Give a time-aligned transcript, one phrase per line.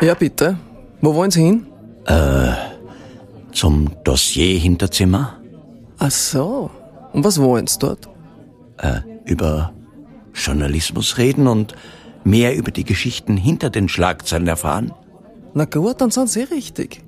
[0.00, 0.56] Ja, bitte.
[1.00, 1.66] Wo wollen Sie hin?
[2.06, 2.52] Äh,
[3.52, 5.40] zum Dossier-Hinterzimmer?
[5.98, 6.70] Ach so.
[7.12, 8.08] Und was wollen Sie dort?
[8.76, 9.72] Äh, über
[10.34, 11.74] Journalismus reden und
[12.22, 14.92] mehr über die Geschichten hinter den Schlagzeilen erfahren?
[15.54, 17.02] Na gut, dann sind Sie richtig.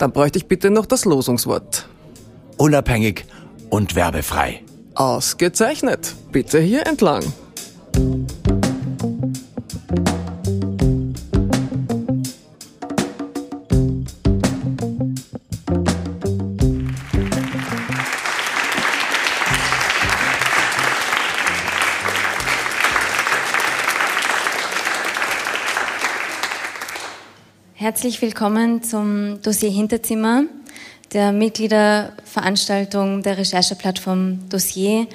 [0.00, 1.86] Dann bräuchte ich bitte noch das Losungswort.
[2.56, 3.26] Unabhängig
[3.68, 4.62] und werbefrei.
[4.94, 6.14] Ausgezeichnet.
[6.32, 7.22] Bitte hier entlang.
[28.00, 30.44] Herzlich willkommen zum Dossier Hinterzimmer,
[31.12, 35.06] der Mitgliederveranstaltung der Rechercheplattform Dossier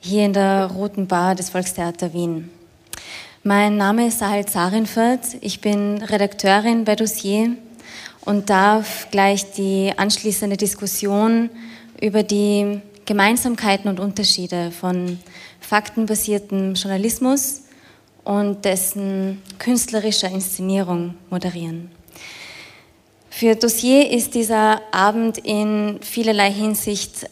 [0.00, 2.50] hier in der Roten Bar des Volkstheater Wien.
[3.44, 7.50] Mein Name ist Sahel Zarinfert, ich bin Redakteurin bei Dossier
[8.22, 11.48] und darf gleich die anschließende Diskussion
[12.00, 15.20] über die Gemeinsamkeiten und Unterschiede von
[15.60, 17.62] faktenbasiertem Journalismus
[18.24, 21.99] und dessen künstlerischer Inszenierung moderieren.
[23.32, 27.30] Für Dossier ist dieser Abend in vielerlei Hinsicht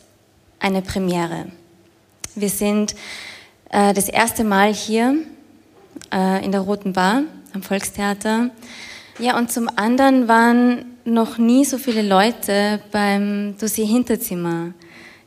[0.61, 1.47] eine Premiere.
[2.35, 2.95] Wir sind
[3.71, 5.17] äh, das erste Mal hier
[6.15, 8.51] äh, in der Roten Bar am Volkstheater.
[9.19, 14.73] Ja, und zum anderen waren noch nie so viele Leute beim Dossier Hinterzimmer.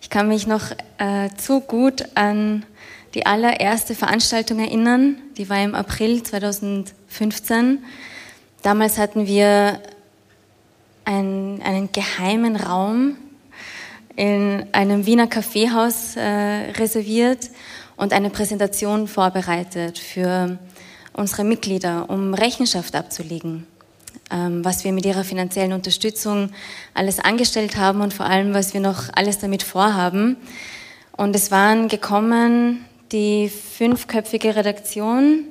[0.01, 2.65] Ich kann mich noch äh, zu gut an
[3.13, 5.17] die allererste Veranstaltung erinnern.
[5.37, 7.83] Die war im April 2015.
[8.63, 9.81] Damals hatten wir
[11.05, 13.17] einen, einen geheimen Raum
[14.15, 16.21] in einem Wiener Kaffeehaus äh,
[16.77, 17.49] reserviert
[17.97, 20.57] und eine Präsentation vorbereitet für
[21.13, 23.67] unsere Mitglieder, um Rechenschaft abzulegen,
[24.29, 26.49] ähm, was wir mit ihrer finanziellen Unterstützung
[26.93, 30.37] alles angestellt haben und vor allem, was wir noch alles damit vorhaben.
[31.15, 35.45] Und es waren gekommen die fünfköpfige Redaktion,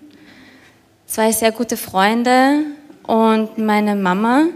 [1.06, 2.64] zwei sehr gute Freunde
[3.03, 4.47] und meine Mama.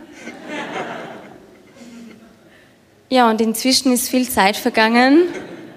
[3.15, 5.29] Ja, und inzwischen ist viel Zeit vergangen.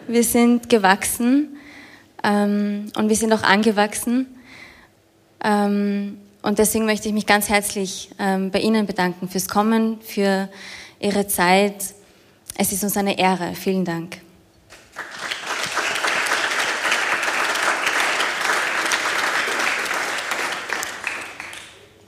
[0.08, 1.56] Wir sind gewachsen
[2.24, 4.26] ähm, und wir sind auch angewachsen.
[5.44, 10.50] Ähm, und deswegen möchte ich mich ganz herzlich ähm, bei Ihnen bedanken fürs Kommen, für
[11.00, 11.76] Ihre Zeit.
[12.58, 13.54] Es ist uns eine Ehre.
[13.54, 14.18] Vielen Dank.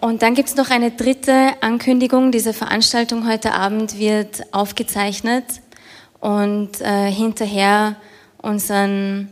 [0.01, 2.31] Und dann gibt es noch eine dritte Ankündigung.
[2.31, 5.43] Diese Veranstaltung heute Abend wird aufgezeichnet
[6.21, 7.97] und äh, hinterher
[8.37, 9.27] unseren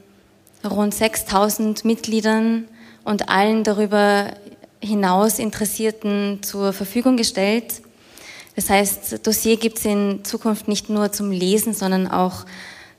[0.69, 2.65] rund 6000 Mitgliedern
[3.05, 4.33] und allen darüber
[4.81, 7.81] hinaus Interessierten zur Verfügung gestellt.
[8.57, 12.45] Das heißt, Dossier gibt es in Zukunft nicht nur zum Lesen, sondern auch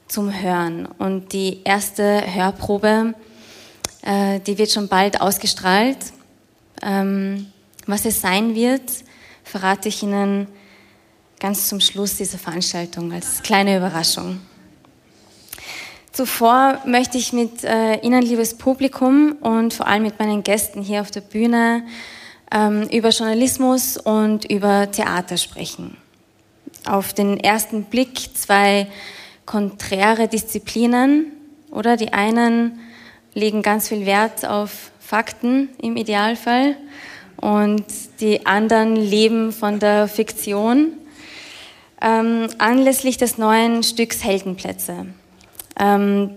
[0.07, 0.87] zum Hören.
[0.99, 3.13] Und die erste Hörprobe,
[4.01, 5.99] äh, die wird schon bald ausgestrahlt.
[6.81, 7.49] Ähm,
[7.89, 8.83] was es sein wird,
[9.43, 10.47] verrate ich Ihnen
[11.41, 14.41] ganz zum Schluss dieser Veranstaltung als kleine Überraschung.
[16.13, 21.01] Zuvor möchte ich mit äh, Ihnen, liebes Publikum und vor allem mit meinen Gästen hier
[21.01, 21.85] auf der Bühne
[22.53, 25.97] ähm, über Journalismus und über Theater sprechen.
[26.85, 28.89] Auf den ersten Blick zwei
[29.47, 31.33] konträre Disziplinen,
[31.71, 31.97] oder?
[31.97, 32.81] Die einen
[33.33, 36.77] legen ganz viel Wert auf Fakten im Idealfall
[37.41, 37.85] und
[38.21, 40.93] die anderen leben von der Fiktion.
[42.01, 45.07] Ähm, anlässlich des neuen Stücks Heldenplätze,
[45.81, 46.31] ähm,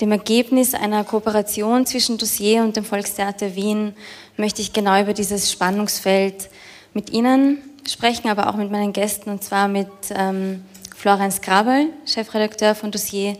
[0.00, 3.94] dem Ergebnis einer Kooperation zwischen Dossier und dem Volkstheater Wien,
[4.36, 6.50] möchte ich genau über dieses Spannungsfeld
[6.94, 7.58] mit Ihnen
[7.88, 10.64] sprechen, aber auch mit meinen Gästen, und zwar mit ähm,
[10.96, 13.36] Florenz Grabel, Chefredakteur von Dossier,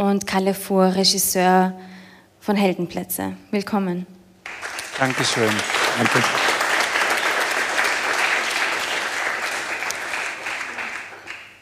[0.00, 1.74] und Kalle Fuhr, Regisseur
[2.40, 3.36] von Heldenplätze.
[3.50, 4.06] Willkommen.
[4.98, 5.50] Dankeschön.
[6.00, 6.22] Danke.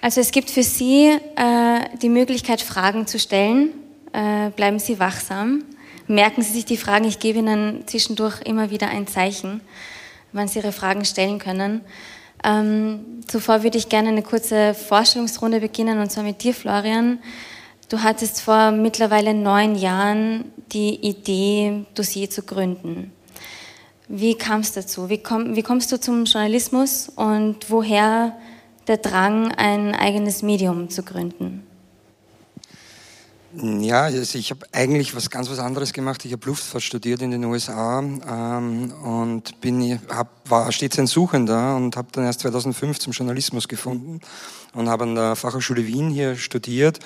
[0.01, 3.71] Also es gibt für Sie äh, die Möglichkeit, Fragen zu stellen.
[4.13, 5.65] Äh, bleiben Sie wachsam.
[6.07, 7.05] Merken Sie sich die Fragen.
[7.05, 9.61] Ich gebe Ihnen zwischendurch immer wieder ein Zeichen,
[10.33, 11.81] wann Sie Ihre Fragen stellen können.
[12.45, 17.19] Ähm, zuvor würde ich gerne eine kurze Vorstellungsrunde beginnen, und zwar mit dir, Florian.
[17.89, 23.13] Du hattest vor mittlerweile neun Jahren die Idee, Dossier zu gründen.
[24.09, 25.11] Wie kam es dazu?
[25.11, 28.37] Wie, komm, wie kommst du zum Journalismus und woher
[28.87, 31.63] der Drang, ein eigenes Medium zu gründen?
[33.53, 36.25] Ja, also ich habe eigentlich was ganz was anderes gemacht.
[36.25, 41.77] Ich habe Luftfahrt studiert in den USA ähm, und bin, hab, war stets ein Suchender
[41.77, 44.21] und habe dann erst 2005 zum Journalismus gefunden
[44.75, 46.99] und habe an der Fachhochschule Wien hier studiert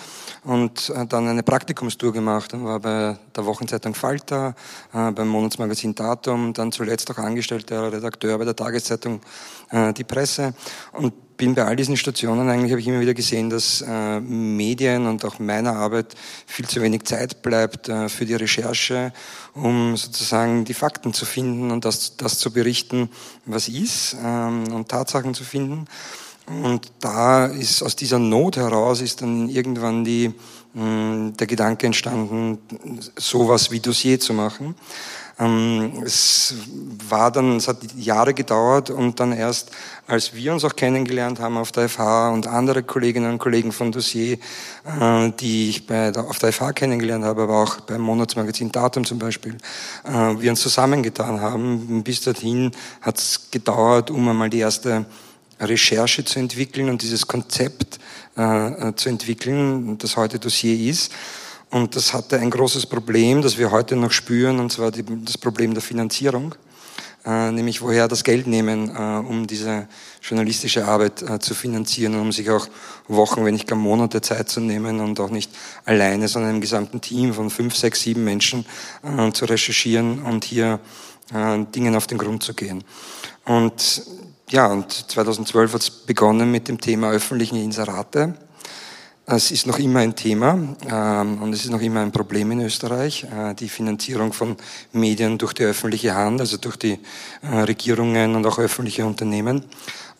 [0.45, 4.55] und äh, dann eine Praktikumstour gemacht und war bei der Wochenzeitung Falter,
[4.93, 9.21] äh, beim Monatsmagazin Datum, dann zuletzt auch angestellter Redakteur bei der Tageszeitung
[9.71, 10.55] äh, Die Presse
[10.93, 13.83] und bin bei all diesen Stationen eigentlich, habe ich immer wieder gesehen, dass
[14.21, 16.15] Medien und auch meiner Arbeit
[16.47, 19.13] viel zu wenig Zeit bleibt für die Recherche,
[19.55, 23.09] um sozusagen die Fakten zu finden und das, das zu berichten,
[23.45, 25.87] was ist ähm, und Tatsachen zu finden.
[26.63, 30.35] Und da ist aus dieser Not heraus ist dann irgendwann die,
[30.75, 32.59] mh, der Gedanke entstanden,
[33.17, 34.75] sowas wie Dossier zu machen.
[35.39, 36.55] Ähm, es
[37.09, 39.71] war dann, es hat Jahre gedauert und dann erst,
[40.07, 43.93] als wir uns auch kennengelernt haben auf der FH und andere Kolleginnen und Kollegen von
[43.93, 44.39] Dossier,
[44.85, 49.05] äh, die ich bei der, auf der FH kennengelernt habe, aber auch beim Monatsmagazin Datum
[49.05, 49.57] zum Beispiel,
[50.05, 52.03] äh, wir uns zusammengetan haben.
[52.05, 52.71] Bis dorthin
[53.01, 55.07] hat es gedauert, um einmal die erste
[55.69, 57.99] Recherche zu entwickeln und dieses Konzept
[58.37, 61.13] äh, zu entwickeln, das heute Dossier ist.
[61.71, 65.39] Und das hatte ein großes Problem, das wir heute noch spüren, und zwar die, das
[65.39, 66.55] Problem der Finanzierung.
[67.25, 69.87] Äh, nämlich woher das Geld nehmen, äh, um diese
[70.21, 72.67] journalistische Arbeit äh, zu finanzieren und um sich auch
[73.07, 75.51] Wochen, wenn nicht gar Monate Zeit zu nehmen und auch nicht
[75.85, 78.67] alleine, sondern im gesamten Team von fünf, sechs, sieben Menschen
[79.05, 80.81] äh, zu recherchieren und hier
[81.33, 82.83] äh, Dingen auf den Grund zu gehen.
[83.45, 84.03] Und
[84.53, 88.35] ja, und 2012 hat es begonnen mit dem Thema öffentliche Inserate.
[89.25, 92.61] Es ist noch immer ein Thema ähm, und es ist noch immer ein Problem in
[92.61, 94.57] Österreich, äh, die Finanzierung von
[94.93, 96.99] Medien durch die öffentliche Hand, also durch die
[97.43, 99.65] äh, Regierungen und auch öffentliche Unternehmen,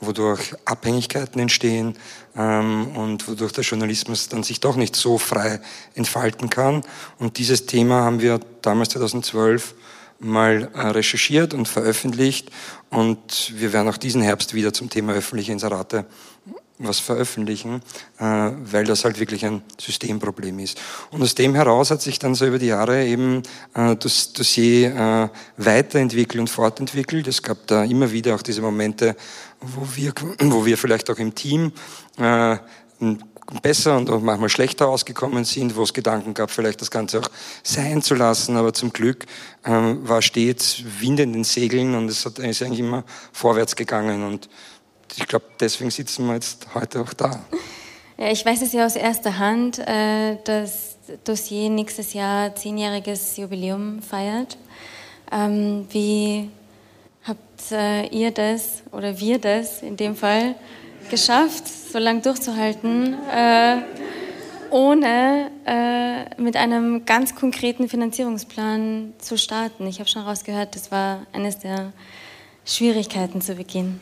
[0.01, 1.95] wodurch Abhängigkeiten entstehen
[2.37, 5.61] ähm, und wodurch der Journalismus dann sich doch nicht so frei
[5.95, 6.83] entfalten kann.
[7.19, 9.75] Und dieses Thema haben wir damals 2012
[10.23, 12.51] mal äh, recherchiert und veröffentlicht
[12.91, 16.07] und wir werden auch diesen Herbst wieder zum Thema öffentliche Inserate
[16.79, 17.81] was veröffentlichen,
[18.19, 20.81] äh, weil das halt wirklich ein Systemproblem ist.
[21.13, 23.43] Und aus dem heraus hat sich dann so über die Jahre eben
[23.75, 27.29] äh, das Dossier weiterentwickelt und fortentwickelt.
[27.29, 29.15] Es gab da immer wieder auch diese Momente,
[29.61, 31.73] wo wir, wo wir vielleicht auch im Team
[33.63, 37.29] besser und auch manchmal schlechter ausgekommen sind, wo es Gedanken gab, vielleicht das Ganze auch
[37.63, 38.57] sein zu lassen.
[38.57, 39.27] Aber zum Glück
[39.65, 44.25] ähm, war stets Wind in den Segeln und es hat, ist eigentlich immer vorwärts gegangen.
[44.25, 44.49] Und
[45.17, 47.45] ich glaube, deswegen sitzen wir jetzt heute auch da.
[48.19, 54.03] Ja, ich weiß es ja aus erster Hand, äh, dass Dossier nächstes Jahr zehnjähriges Jubiläum
[54.03, 54.57] feiert.
[55.31, 56.51] Ähm, wie
[57.25, 60.55] habt äh, ihr das oder wir das in dem Fall
[61.13, 63.77] geschafft, so lange durchzuhalten, äh,
[64.71, 65.51] ohne
[66.39, 69.87] mit einem ganz konkreten Finanzierungsplan zu starten?
[69.87, 71.93] Ich habe schon rausgehört, das war eines der
[72.65, 74.01] Schwierigkeiten zu Beginn.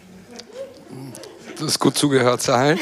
[1.58, 2.78] Du hast gut zugehört, Sahel.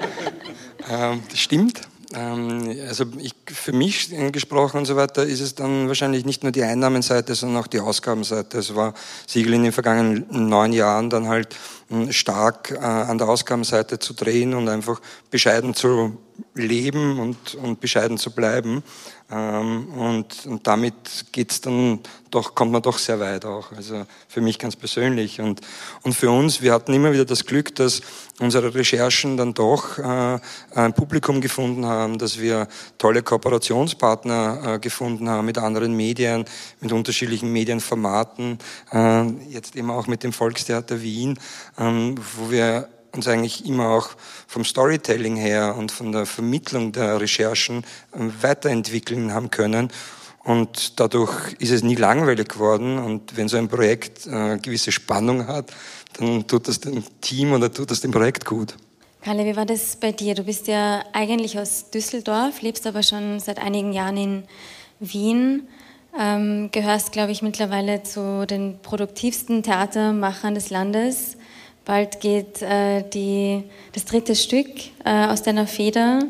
[0.90, 1.82] ähm, das stimmt.
[2.14, 6.52] Ähm, also ich, für mich gesprochen und so weiter ist es dann wahrscheinlich nicht nur
[6.52, 8.58] die Einnahmenseite, sondern auch die Ausgabenseite.
[8.58, 8.94] Es war
[9.26, 11.56] Siegel in den vergangenen neun Jahren dann halt
[11.88, 15.00] hm, stark äh, an der Ausgabenseite zu drehen und einfach
[15.30, 16.18] bescheiden zu
[16.54, 18.82] leben und, und bescheiden zu bleiben.
[19.30, 23.72] Ähm, und, und damit geht's dann doch, kommt man doch sehr weit auch.
[23.72, 25.40] Also für mich ganz persönlich.
[25.40, 25.60] Und,
[26.02, 28.02] und für uns, wir hatten immer wieder das Glück, dass
[28.40, 30.38] unsere Recherchen dann doch äh,
[30.74, 32.68] ein Publikum gefunden haben, dass wir
[32.98, 36.44] tolle Kooperationspartner äh, gefunden haben mit anderen Medien,
[36.80, 38.58] mit unterschiedlichen Medienformaten,
[38.92, 41.38] äh, jetzt eben auch mit dem Volkstheater Wien,
[41.78, 44.10] ähm, wo wir uns eigentlich immer auch
[44.46, 49.90] vom Storytelling her und von der Vermittlung der Recherchen ähm, weiterentwickeln haben können.
[50.44, 52.98] Und dadurch ist es nie langweilig geworden.
[52.98, 55.72] Und wenn so ein Projekt äh, gewisse Spannung hat,
[56.18, 58.74] dann tut das dem Team oder tut das dem Projekt gut.
[59.22, 60.34] Kalle, wie war das bei dir?
[60.34, 64.42] Du bist ja eigentlich aus Düsseldorf, lebst aber schon seit einigen Jahren in
[64.98, 65.68] Wien,
[66.18, 71.36] ähm, gehörst, glaube ich, mittlerweile zu den produktivsten Theatermachern des Landes.
[71.84, 74.68] Bald geht äh, die, das dritte Stück
[75.04, 76.20] äh, aus deiner Feder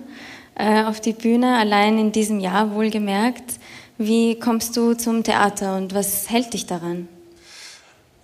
[0.54, 3.58] äh, auf die Bühne, allein in diesem Jahr wohlgemerkt.
[3.98, 7.06] Wie kommst du zum Theater und was hält dich daran?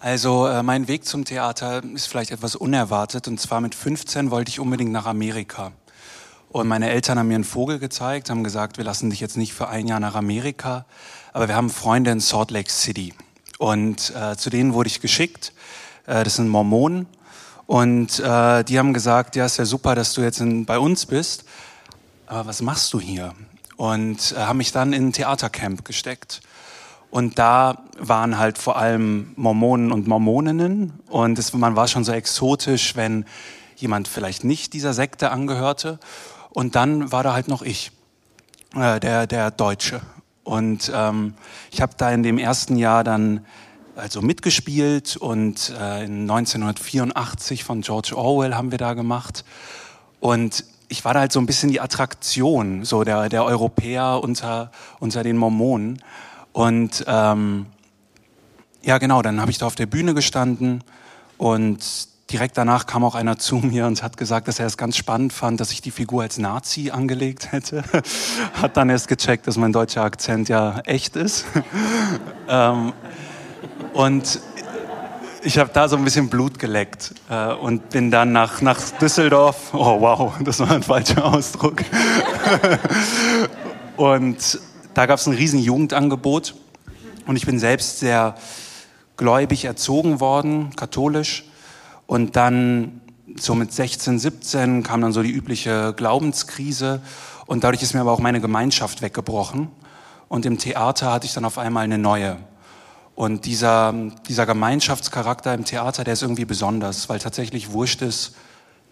[0.01, 3.29] Also äh, mein Weg zum Theater ist vielleicht etwas unerwartet.
[3.29, 5.73] Und zwar mit 15 wollte ich unbedingt nach Amerika.
[6.51, 9.53] Und meine Eltern haben mir einen Vogel gezeigt, haben gesagt, wir lassen dich jetzt nicht
[9.53, 10.87] für ein Jahr nach Amerika,
[11.35, 13.13] aber wir haben Freunde in Salt Lake City.
[13.59, 15.53] Und äh, zu denen wurde ich geschickt.
[16.07, 17.07] Äh, das sind Mormonen.
[17.69, 21.05] Und äh, die haben gesagt, ja, ist ja super, dass du jetzt in, bei uns
[21.05, 21.45] bist.
[22.27, 23.35] Aber was machst du hier?
[23.77, 26.41] Und äh, haben mich dann in ein Theatercamp gesteckt.
[27.11, 30.99] Und da waren halt vor allem Mormonen und Mormoninnen.
[31.09, 33.27] Und es, man war schon so exotisch, wenn
[33.77, 35.99] jemand vielleicht nicht dieser Sekte angehörte.
[36.49, 37.93] Und dann war da halt noch ich,
[38.77, 40.01] äh, der, der Deutsche.
[40.43, 41.35] Und ähm,
[41.71, 43.45] ich habe da in dem ersten Jahr dann
[43.99, 49.45] also mitgespielt und äh, in 1984 von George Orwell haben wir da gemacht.
[50.21, 54.71] Und ich war da halt so ein bisschen die Attraktion, so der, der Europäer unter,
[55.01, 56.03] unter den Mormonen.
[56.53, 57.67] Und ähm,
[58.83, 60.83] ja, genau, dann habe ich da auf der Bühne gestanden
[61.37, 64.97] und direkt danach kam auch einer zu mir und hat gesagt, dass er es ganz
[64.97, 67.83] spannend fand, dass ich die Figur als Nazi angelegt hätte.
[68.55, 71.47] hat dann erst gecheckt, dass mein deutscher Akzent ja echt ist.
[72.49, 72.93] ähm,
[73.93, 74.41] und
[75.43, 79.73] ich habe da so ein bisschen Blut geleckt äh, und bin dann nach, nach Düsseldorf.
[79.73, 81.85] Oh wow, das war ein falscher Ausdruck.
[83.97, 84.61] und
[84.95, 86.55] da gab es ein riesen Jugendangebot
[87.27, 88.35] und ich bin selbst sehr
[89.17, 91.45] gläubig erzogen worden, katholisch.
[92.07, 93.01] Und dann
[93.37, 97.01] so mit 16, 17 kam dann so die übliche Glaubenskrise
[97.47, 99.69] und dadurch ist mir aber auch meine Gemeinschaft weggebrochen.
[100.29, 102.37] Und im Theater hatte ich dann auf einmal eine neue.
[103.19, 103.93] Und dieser,
[104.29, 108.37] dieser Gemeinschaftscharakter im Theater, der ist irgendwie besonders, weil tatsächlich wurscht ist,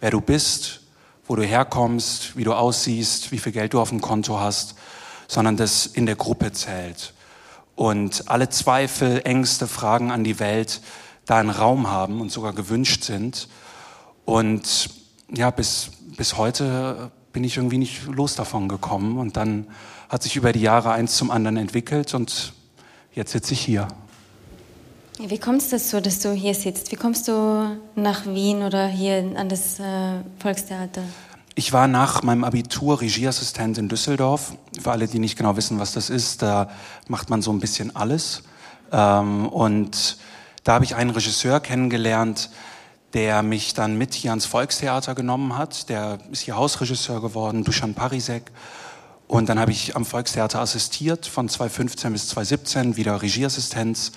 [0.00, 0.80] wer du bist,
[1.28, 4.74] wo du herkommst, wie du aussiehst, wie viel Geld du auf dem Konto hast,
[5.28, 7.14] sondern das in der Gruppe zählt.
[7.76, 10.80] Und alle Zweifel, Ängste, Fragen an die Welt
[11.24, 13.46] da einen Raum haben und sogar gewünscht sind.
[14.24, 14.90] Und
[15.32, 19.18] ja, bis, bis heute bin ich irgendwie nicht los davon gekommen.
[19.18, 19.68] Und dann
[20.08, 22.54] hat sich über die Jahre eins zum anderen entwickelt und
[23.12, 23.86] jetzt sitze ich hier.
[25.18, 26.92] Wie kommt es dazu, dass du hier sitzt?
[26.92, 31.02] Wie kommst du nach Wien oder hier an das äh, Volkstheater?
[31.54, 34.52] Ich war nach meinem Abitur Regieassistent in Düsseldorf.
[34.78, 36.68] Für alle, die nicht genau wissen, was das ist, da
[37.08, 38.42] macht man so ein bisschen alles.
[38.92, 40.18] Ähm, und
[40.64, 42.50] da habe ich einen Regisseur kennengelernt,
[43.14, 45.88] der mich dann mit hier ans Volkstheater genommen hat.
[45.88, 48.52] Der ist hier Hausregisseur geworden, Dusan Parisek.
[49.28, 54.12] Und dann habe ich am Volkstheater assistiert von 2015 bis 2017, wieder Regieassistenz.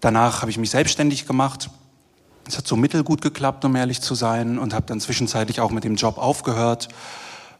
[0.00, 1.70] Danach habe ich mich selbstständig gemacht.
[2.46, 5.84] Es hat so mittelgut geklappt, um ehrlich zu sein, und habe dann zwischenzeitlich auch mit
[5.84, 6.88] dem Job aufgehört,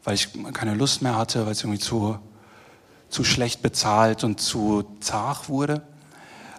[0.04, 2.18] weil ich keine Lust mehr hatte, weil es irgendwie zu,
[3.08, 5.82] zu schlecht bezahlt und zu zart wurde.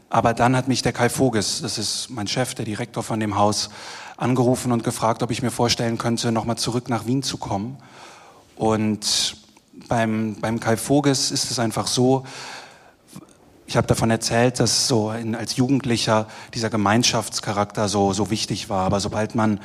[0.10, 3.38] Aber dann hat mich der Kai Voges, das ist mein Chef, der Direktor von dem
[3.38, 3.70] Haus,
[4.18, 7.78] angerufen und gefragt, ob ich mir vorstellen könnte, nochmal zurück nach Wien zu kommen.
[8.56, 9.38] Und
[9.88, 12.26] beim, beim Kai Voges ist es einfach so,
[13.70, 18.84] ich habe davon erzählt, dass so in, als Jugendlicher dieser Gemeinschaftscharakter so, so wichtig war.
[18.84, 19.60] Aber sobald man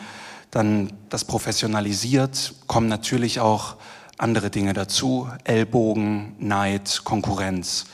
[0.51, 3.77] dann das professionalisiert, kommen natürlich auch
[4.19, 5.31] andere Dinge dazu.
[5.45, 7.87] Ellbogen, Neid, Konkurrenz.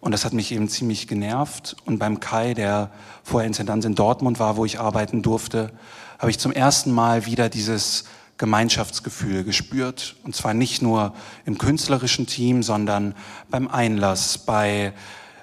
[0.00, 1.76] Und das hat mich eben ziemlich genervt.
[1.84, 2.90] Und beim Kai, der
[3.22, 5.70] vorher Intendant in Dortmund war, wo ich arbeiten durfte,
[6.18, 10.16] habe ich zum ersten Mal wieder dieses Gemeinschaftsgefühl gespürt.
[10.24, 13.14] Und zwar nicht nur im künstlerischen Team, sondern
[13.48, 14.92] beim Einlass, bei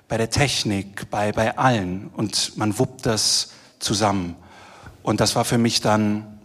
[0.08, 2.10] bei der Technik, bei, bei allen.
[2.16, 4.36] Und man wuppt das zusammen.
[5.02, 6.40] Und das war für mich dann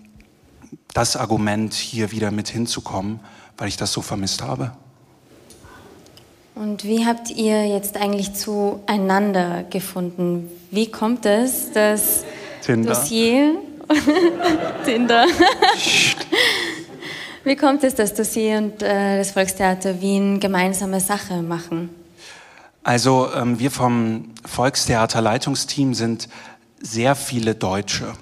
[0.94, 3.20] das Argument, hier wieder mit hinzukommen,
[3.56, 4.72] weil ich das so vermisst habe.
[6.54, 10.50] Und wie habt ihr jetzt eigentlich zueinander gefunden?
[10.72, 12.24] Wie kommt es, dass
[12.62, 12.94] Tinder.
[12.94, 13.54] Dossier
[14.84, 15.26] Tinder.
[17.44, 21.88] Wie kommt es, dass Dossier und äh, das Volkstheater Wien gemeinsame Sache machen?
[22.88, 26.26] Also ähm, wir vom Volkstheater Leitungsteam sind
[26.80, 28.14] sehr viele Deutsche.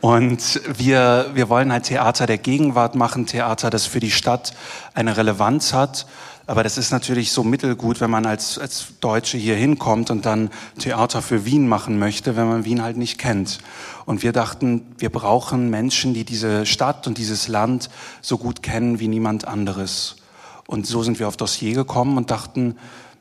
[0.00, 4.54] Und wir, wir wollen halt Theater der Gegenwart machen, Theater, das für die Stadt
[4.92, 6.08] eine Relevanz hat.
[6.48, 10.50] Aber das ist natürlich so mittelgut, wenn man als, als Deutsche hier hinkommt und dann
[10.80, 13.60] Theater für Wien machen möchte, wenn man Wien halt nicht kennt.
[14.04, 17.88] Und wir dachten, wir brauchen Menschen, die diese Stadt und dieses Land
[18.20, 20.16] so gut kennen wie niemand anderes.
[20.66, 22.76] Und so sind wir auf Dossier gekommen und dachten,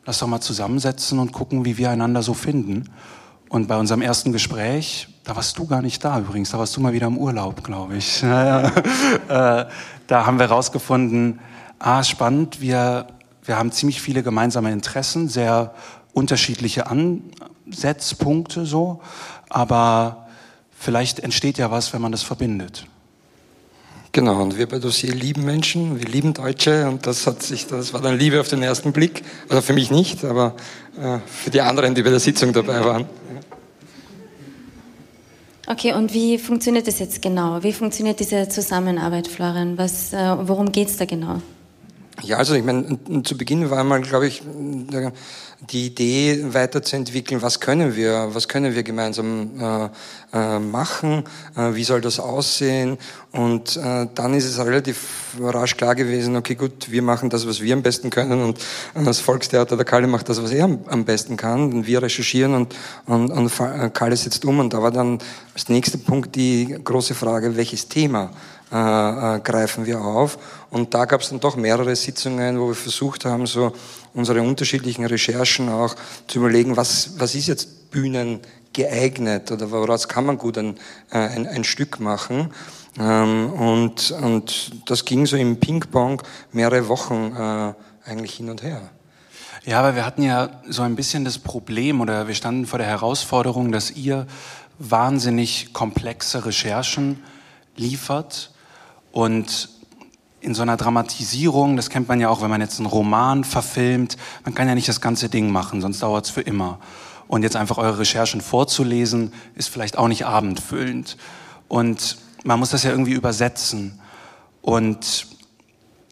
[0.05, 2.89] lass doch mal zusammensetzen und gucken, wie wir einander so finden.
[3.49, 6.81] Und bei unserem ersten Gespräch, da warst du gar nicht da übrigens, da warst du
[6.81, 8.23] mal wieder im Urlaub, glaube ich.
[9.27, 9.65] Äh,
[10.07, 11.39] da haben wir herausgefunden,
[11.79, 13.07] ah, spannend, wir,
[13.43, 15.73] wir haben ziemlich viele gemeinsame Interessen, sehr
[16.13, 19.01] unterschiedliche Ansetzpunkte so,
[19.49, 20.27] aber
[20.77, 22.85] vielleicht entsteht ja was, wenn man das verbindet.
[24.13, 27.93] Genau, und wir bei Dossier lieben Menschen, wir lieben Deutsche und das hat sich, das
[27.93, 29.23] war dann Liebe auf den ersten Blick.
[29.47, 30.55] Also für mich nicht, aber
[31.01, 33.05] äh, für die anderen, die bei der Sitzung dabei waren.
[35.65, 37.63] Okay, und wie funktioniert das jetzt genau?
[37.63, 39.77] Wie funktioniert diese Zusammenarbeit, Florian?
[39.77, 41.41] Was, äh, worum geht es da genau?
[42.21, 44.41] Ja, also ich meine, zu Beginn war mal, glaube ich,
[45.69, 49.89] die Idee weiterzuentwickeln, was können wir, was können wir gemeinsam äh,
[50.33, 51.23] äh, machen,
[51.55, 52.97] äh, wie soll das aussehen
[53.31, 57.61] und äh, dann ist es relativ rasch klar gewesen, okay gut, wir machen das, was
[57.61, 58.59] wir am besten können und
[58.95, 62.55] das Volkstheater der Kalle macht das, was er am, am besten kann und wir recherchieren
[62.55, 62.75] und,
[63.05, 65.19] und, und Kalle setzt um und da war dann
[65.53, 68.31] als nächster Punkt die große Frage, welches Thema
[68.71, 70.37] äh, äh, greifen wir auf.
[70.69, 73.73] Und da gab es dann doch mehrere Sitzungen, wo wir versucht haben, so
[74.13, 75.95] unsere unterschiedlichen Recherchen auch
[76.27, 78.39] zu überlegen, was, was ist jetzt Bühnen
[78.73, 80.77] geeignet oder woraus kann man gut ein,
[81.11, 82.53] äh, ein, ein Stück machen.
[82.99, 88.81] Ähm, und, und das ging so im Ping-Pong mehrere Wochen äh, eigentlich hin und her.
[89.63, 92.87] Ja, aber wir hatten ja so ein bisschen das Problem oder wir standen vor der
[92.87, 94.25] Herausforderung, dass ihr
[94.79, 97.21] wahnsinnig komplexe Recherchen
[97.75, 98.51] liefert
[99.11, 99.69] und
[100.41, 104.17] in so einer Dramatisierung, das kennt man ja auch, wenn man jetzt einen Roman verfilmt,
[104.43, 106.79] man kann ja nicht das ganze Ding machen, sonst dauert es für immer.
[107.27, 111.15] Und jetzt einfach eure Recherchen vorzulesen, ist vielleicht auch nicht abendfüllend.
[111.69, 114.01] Und man muss das ja irgendwie übersetzen.
[114.61, 115.27] Und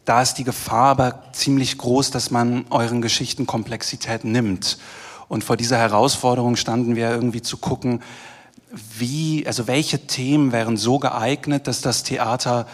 [0.06, 4.78] da ist die Gefahr aber ziemlich groß, dass man euren Geschichten Komplexität nimmt.
[5.28, 8.02] Und vor dieser Herausforderung standen wir irgendwie zu gucken,
[8.96, 12.66] wie, also welche Themen wären so geeignet, dass das Theater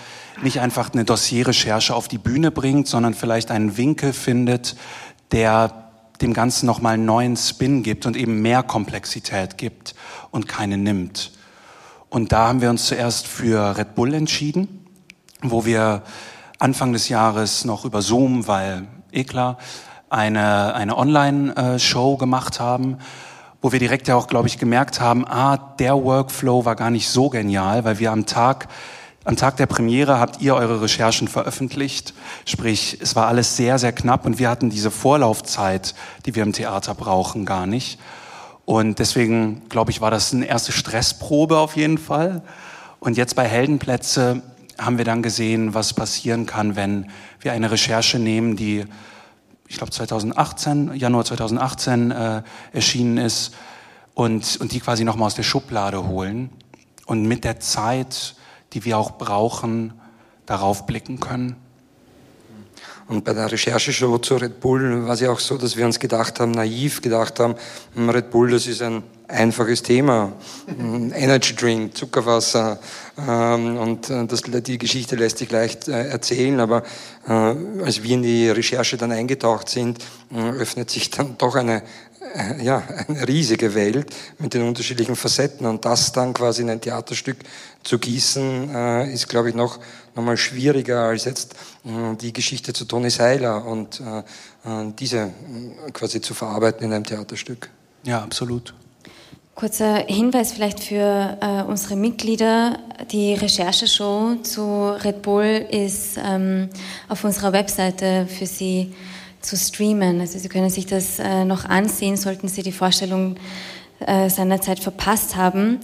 [0.43, 4.77] nicht einfach eine Dossierrecherche auf die Bühne bringt, sondern vielleicht einen Winkel findet,
[5.33, 5.87] der
[6.21, 9.95] dem Ganzen nochmal einen neuen Spin gibt und eben mehr Komplexität gibt
[10.31, 11.33] und keine nimmt.
[12.09, 14.87] Und da haben wir uns zuerst für Red Bull entschieden,
[15.43, 16.03] wo wir
[16.59, 19.59] Anfang des Jahres noch über Zoom, weil eh klar,
[20.09, 22.99] eine, eine Online-Show gemacht haben,
[23.61, 27.09] wo wir direkt ja auch, glaube ich, gemerkt haben, ah, der Workflow war gar nicht
[27.09, 28.69] so genial, weil wir am Tag,
[29.27, 32.15] am Tag der Premiere habt ihr eure Recherchen veröffentlicht.
[32.45, 36.53] Sprich, es war alles sehr, sehr knapp und wir hatten diese Vorlaufzeit, die wir im
[36.53, 37.99] Theater brauchen, gar nicht.
[38.67, 42.43] Und deswegen, glaube ich, war das eine erste Stressprobe auf jeden Fall.
[43.01, 44.43] Und jetzt bei Heldenplätze
[44.79, 47.11] haben wir dann gesehen, was passieren kann, wenn
[47.41, 48.85] wir eine Recherche nehmen, die
[49.67, 53.55] ich glaube 2018, Januar 2018 äh, erschienen ist
[54.15, 56.51] und, und die quasi nochmal aus der Schublade holen
[57.07, 58.36] und mit der Zeit,
[58.77, 59.95] die wir auch brauchen,
[60.45, 61.57] darauf blicken können.
[63.09, 65.99] Und bei der Rechercheshow zu Red Bull war es ja auch so, dass wir uns
[65.99, 67.55] gedacht haben, naiv gedacht haben,
[67.95, 70.35] hm, Red Bull, das ist ein einfaches Thema.
[70.67, 72.79] Hm, Energy Drink, Zuckerwasser.
[73.17, 76.83] Ähm, und äh, das, die Geschichte lässt sich leicht äh, erzählen, aber
[77.27, 81.83] äh, als wir in die Recherche dann eingetaucht sind, öffnet sich dann doch eine,
[82.63, 85.67] ja, eine riesige Welt mit den unterschiedlichen Facetten.
[85.67, 87.39] Und das dann quasi in ein Theaterstück
[87.83, 89.79] zu gießen, ist, glaube ich, noch
[90.17, 94.19] nochmal schwieriger als jetzt äh, die Geschichte zu Toni Seiler und äh,
[94.69, 95.31] äh, diese
[95.93, 97.71] quasi zu verarbeiten in einem Theaterstück.
[98.03, 98.75] Ja, absolut.
[99.55, 102.79] Kurzer Hinweis vielleicht für äh, unsere Mitglieder.
[103.11, 106.69] Die Rechercheshow zu Red Bull ist ähm,
[107.09, 108.93] auf unserer Webseite für Sie
[109.47, 110.21] zu streamen.
[110.21, 113.37] Also Sie können sich das äh, noch ansehen, sollten Sie die Vorstellung
[114.01, 115.79] äh, seinerzeit verpasst haben.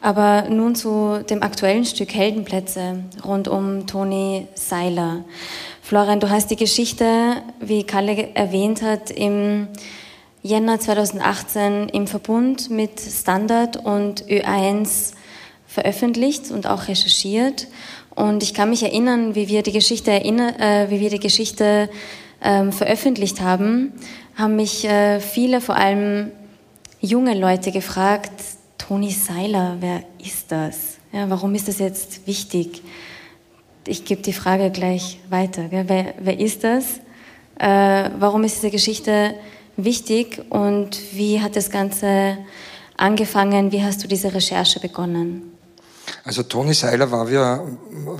[0.00, 5.24] Aber nun zu dem aktuellen Stück Heldenplätze rund um Toni Seiler.
[5.82, 9.68] Florian, du hast die Geschichte, wie Kalle erwähnt hat, im
[10.42, 15.14] Jänner 2018 im Verbund mit Standard und Ö1
[15.66, 17.66] veröffentlicht und auch recherchiert.
[18.14, 21.88] Und ich kann mich erinnern, wie wir die Geschichte, erinner, äh, wie wir die Geschichte
[22.46, 23.92] ähm, veröffentlicht haben,
[24.36, 26.30] haben mich äh, viele, vor allem
[27.00, 28.30] junge Leute gefragt,
[28.78, 30.98] Toni Seiler, wer ist das?
[31.12, 32.82] Ja, warum ist das jetzt wichtig?
[33.86, 35.66] Ich gebe die Frage gleich weiter.
[35.70, 37.00] Wer, wer ist das?
[37.58, 39.34] Äh, warum ist diese Geschichte
[39.76, 42.38] wichtig und wie hat das Ganze
[42.96, 43.72] angefangen?
[43.72, 45.55] Wie hast du diese Recherche begonnen?
[46.24, 47.66] Also Toni Seiler war, wir,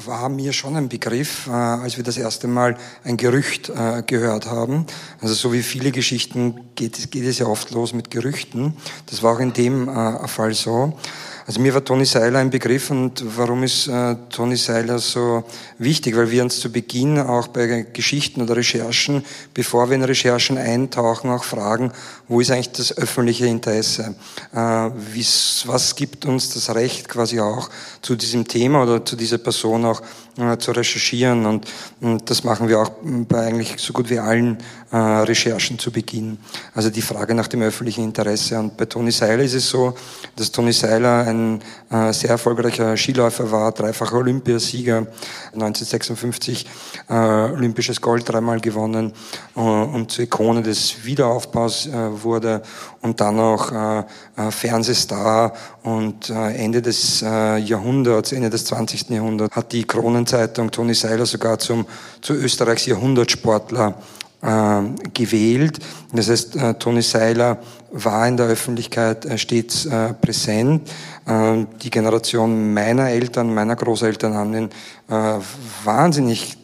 [0.06, 4.46] war, mir schon ein Begriff, äh, als wir das erste Mal ein Gerücht äh, gehört
[4.46, 4.86] haben.
[5.20, 8.76] Also so wie viele Geschichten geht, geht es ja oft los mit Gerüchten.
[9.06, 10.98] Das war auch in dem äh, Fall so.
[11.46, 15.44] Also mir war Toni Seiler ein Begriff und warum ist äh, Toni Seiler so
[15.78, 16.16] wichtig?
[16.16, 21.30] Weil wir uns zu Beginn auch bei Geschichten oder Recherchen, bevor wir in Recherchen eintauchen,
[21.30, 21.92] auch fragen,
[22.26, 24.16] wo ist eigentlich das öffentliche Interesse?
[24.52, 27.70] Äh, was gibt uns das Recht quasi auch
[28.02, 30.02] zu diesem Thema oder zu dieser Person auch
[30.38, 31.66] äh, zu recherchieren und,
[32.00, 34.58] und, das machen wir auch bei eigentlich so gut wie allen
[34.92, 36.38] äh, Recherchen zu Beginn.
[36.74, 38.58] Also die Frage nach dem öffentlichen Interesse.
[38.58, 39.94] Und bei Toni Seiler ist es so,
[40.36, 45.06] dass Toni Seiler ein äh, sehr erfolgreicher Skiläufer war, dreifacher Olympiasieger,
[45.54, 46.66] 1956
[47.08, 49.12] äh, olympisches Gold dreimal gewonnen
[49.56, 52.62] äh, und zur Ikone des Wiederaufbaus wurde
[53.00, 54.04] und dann auch
[54.50, 59.10] Fernsehstar und Ende des Jahrhunderts, Ende des 20.
[59.10, 59.86] Jahrhunderts hat die
[60.26, 61.86] Kronenzeitung Toni Seiler sogar zum,
[62.20, 63.94] zu Österreichs Jahrhundertsportler
[64.42, 64.82] äh,
[65.14, 65.78] gewählt.
[66.12, 67.58] Das heißt, äh, Toni Seiler
[67.92, 70.90] war in der Öffentlichkeit äh, stets äh, präsent.
[71.26, 74.70] Äh, die Generation meiner Eltern, meiner Großeltern haben ihn
[75.08, 75.38] äh,
[75.84, 76.56] wahnsinnig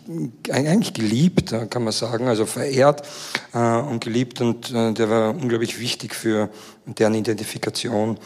[0.51, 3.07] eigentlich geliebt, äh, kann man sagen, also verehrt
[3.55, 6.49] äh, und geliebt und der war unglaublich wichtig für
[6.87, 8.19] deren Identifikation.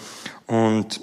[0.47, 1.01] Und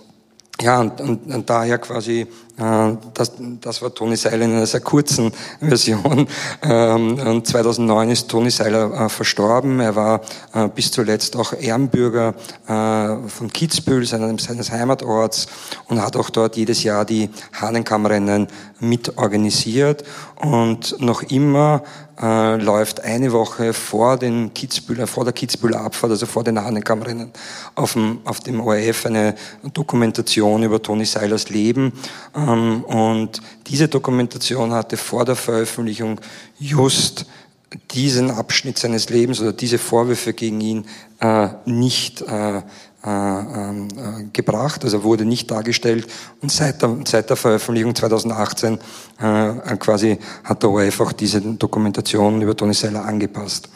[0.62, 5.32] ja, und, und, und daher quasi, das, das war Toni Seiler in einer sehr kurzen
[5.60, 6.28] Version.
[6.62, 9.80] Ähm, und 2009 ist Toni Seiler äh, verstorben.
[9.80, 10.22] Er war
[10.54, 12.36] äh, bis zuletzt auch Ehrenbürger
[12.68, 15.48] äh, von Kitzbühel, seines, Heimatorts,
[15.88, 18.48] und hat auch dort jedes Jahr die Hahnenkammrennen
[18.80, 20.04] mitorganisiert.
[20.36, 21.84] Und noch immer
[22.22, 27.32] äh, läuft eine Woche vor, den Kitzbühler, vor der Kitzbühler Abfahrt, also vor den Hahnenkammrennen,
[27.76, 29.36] auf dem, auf dem ORF eine
[29.74, 31.94] Dokumentation über Toni Seilers Leben.
[32.36, 36.20] Ähm, und diese Dokumentation hatte vor der Veröffentlichung
[36.60, 37.26] just
[37.92, 40.86] diesen Abschnitt seines Lebens oder diese Vorwürfe gegen ihn
[41.20, 46.08] äh, nicht äh, äh, ähm, äh, gebracht, also wurde nicht dargestellt.
[46.42, 48.80] Und seit der, seit der Veröffentlichung 2018
[49.20, 53.68] äh, quasi hat der ORF auch diese Dokumentation über Toni Seller angepasst.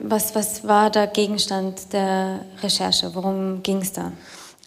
[0.00, 3.10] Was, was war der Gegenstand der Recherche?
[3.14, 4.12] Worum ging es da?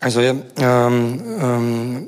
[0.02, 2.08] Also ja, ähm, ähm,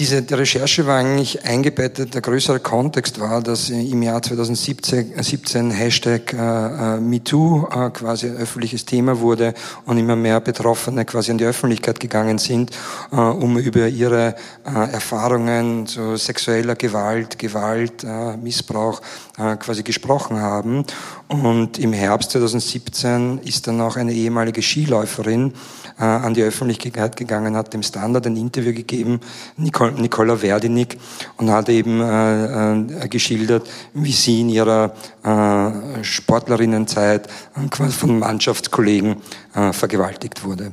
[0.00, 5.70] diese die Recherche war eigentlich eingebettet, der größere Kontext war, dass im Jahr 2017 17
[5.70, 6.36] Hashtag äh,
[6.96, 9.52] äh, MeToo äh, quasi ein öffentliches Thema wurde
[9.84, 12.70] und immer mehr Betroffene quasi an die Öffentlichkeit gegangen sind,
[13.10, 18.06] um über ihre Erfahrungen zu sexueller Gewalt, Gewalt,
[18.42, 19.02] Missbrauch
[19.58, 20.84] quasi gesprochen haben.
[21.28, 25.52] Und im Herbst 2017 ist dann auch eine ehemalige Skiläuferin
[25.96, 29.20] an die Öffentlichkeit gegangen, hat dem Standard ein Interview gegeben,
[29.56, 30.98] Nicole, Nicola Verdinik,
[31.36, 38.18] und hat eben äh, äh, geschildert, wie sie in ihrer äh, Sportlerinnenzeit äh, quasi von
[38.18, 39.16] Mannschaftskollegen
[39.54, 40.72] äh, vergewaltigt wurde.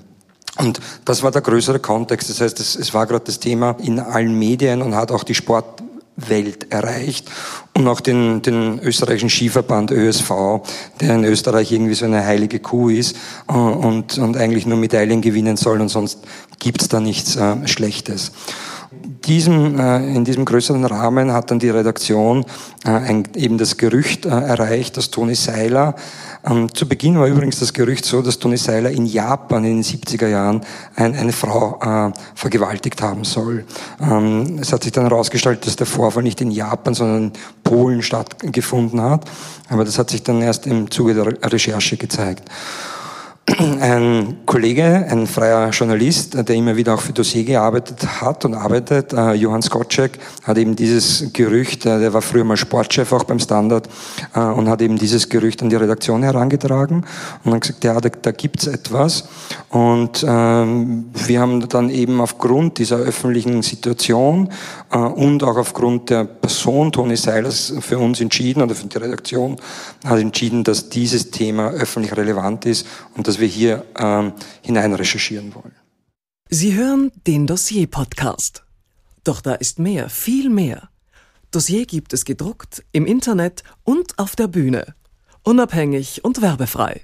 [0.58, 2.30] Und das war der größere Kontext.
[2.30, 5.36] Das heißt, es, es war gerade das Thema in allen Medien und hat auch die
[5.36, 5.84] Sport
[6.18, 7.30] Welt erreicht
[7.76, 10.32] und auch den, den österreichischen Skiverband ÖSV,
[11.00, 13.16] der in Österreich irgendwie so eine heilige Kuh ist
[13.48, 16.20] äh, und, und eigentlich nur Medaillen gewinnen soll und sonst
[16.60, 18.32] gibt's da nichts äh, Schlechtes.
[19.26, 22.46] Diesem, äh, in diesem größeren Rahmen hat dann die Redaktion
[22.86, 25.96] äh, ein, eben das Gerücht äh, erreicht, dass Toni Seiler
[26.46, 29.84] ähm, zu Beginn war übrigens das Gerücht so, dass Toni Seiler in Japan in den
[29.84, 30.62] 70er Jahren
[30.96, 33.66] ein, eine Frau äh, vergewaltigt haben soll.
[34.00, 38.02] Ähm, es hat sich dann herausgestellt, dass der Vorfall nicht in Japan, sondern in Polen
[38.02, 39.26] stattgefunden hat.
[39.70, 42.50] Aber das hat sich dann erst im Zuge der Recherche gezeigt
[43.80, 49.14] ein Kollege, ein freier Journalist, der immer wieder auch für Dossier gearbeitet hat und arbeitet,
[49.14, 53.40] äh, Johann Skocek, hat eben dieses Gerücht, äh, der war früher mal Sportchef auch beim
[53.40, 53.88] Standard
[54.36, 57.06] äh, und hat eben dieses Gerücht an die Redaktion herangetragen
[57.46, 59.30] und hat gesagt, ja, da, da gibt's etwas.
[59.70, 64.50] Und ähm, wir haben dann eben aufgrund dieser öffentlichen Situation
[64.92, 69.56] äh, und auch aufgrund der Person Toni Seilers für uns entschieden oder für die Redaktion
[70.06, 75.56] hat entschieden, dass dieses Thema öffentlich relevant ist und dass wir hier ähm, hinein recherchieren
[75.56, 75.76] wollen.
[76.50, 78.64] Sie hören den Dossier-Podcast.
[79.24, 80.90] Doch da ist mehr, viel mehr.
[81.52, 84.96] Dossier gibt es gedruckt, im Internet und auf der Bühne.
[85.44, 87.02] Unabhängig und werbefrei.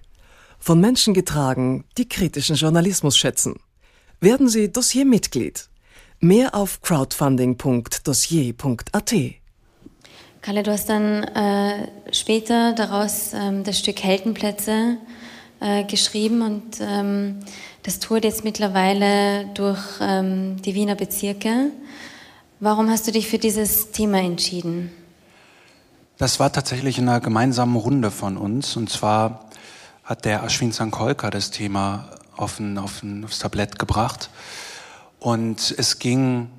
[0.59, 3.59] Von Menschen getragen, die kritischen Journalismus schätzen.
[4.21, 5.67] Werden Sie Dossier-Mitglied.
[6.19, 9.13] Mehr auf crowdfunding.dossier.at.
[10.41, 14.97] Kalle, du hast dann äh, später daraus ähm, das Stück Heldenplätze
[15.63, 17.39] äh, geschrieben und ähm,
[17.83, 21.71] das tourt jetzt mittlerweile durch ähm, die Wiener Bezirke.
[22.59, 24.91] Warum hast du dich für dieses Thema entschieden?
[26.17, 28.75] Das war tatsächlich in einer gemeinsamen Runde von uns.
[28.75, 29.49] Und zwar
[30.03, 34.29] hat der Ashwin Sankolka das Thema auf ein, auf ein, aufs Tablett gebracht.
[35.19, 36.49] Und es ging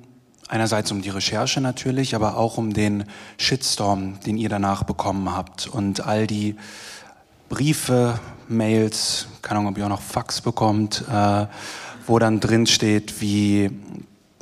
[0.47, 3.05] einerseits um die Recherche natürlich, aber auch um den
[3.37, 6.55] Shitstorm, den ihr danach bekommen habt und all die
[7.49, 11.47] Briefe, Mails, keine Ahnung, ob ihr auch noch Fax bekommt, äh,
[12.07, 13.71] wo dann drin steht, wie,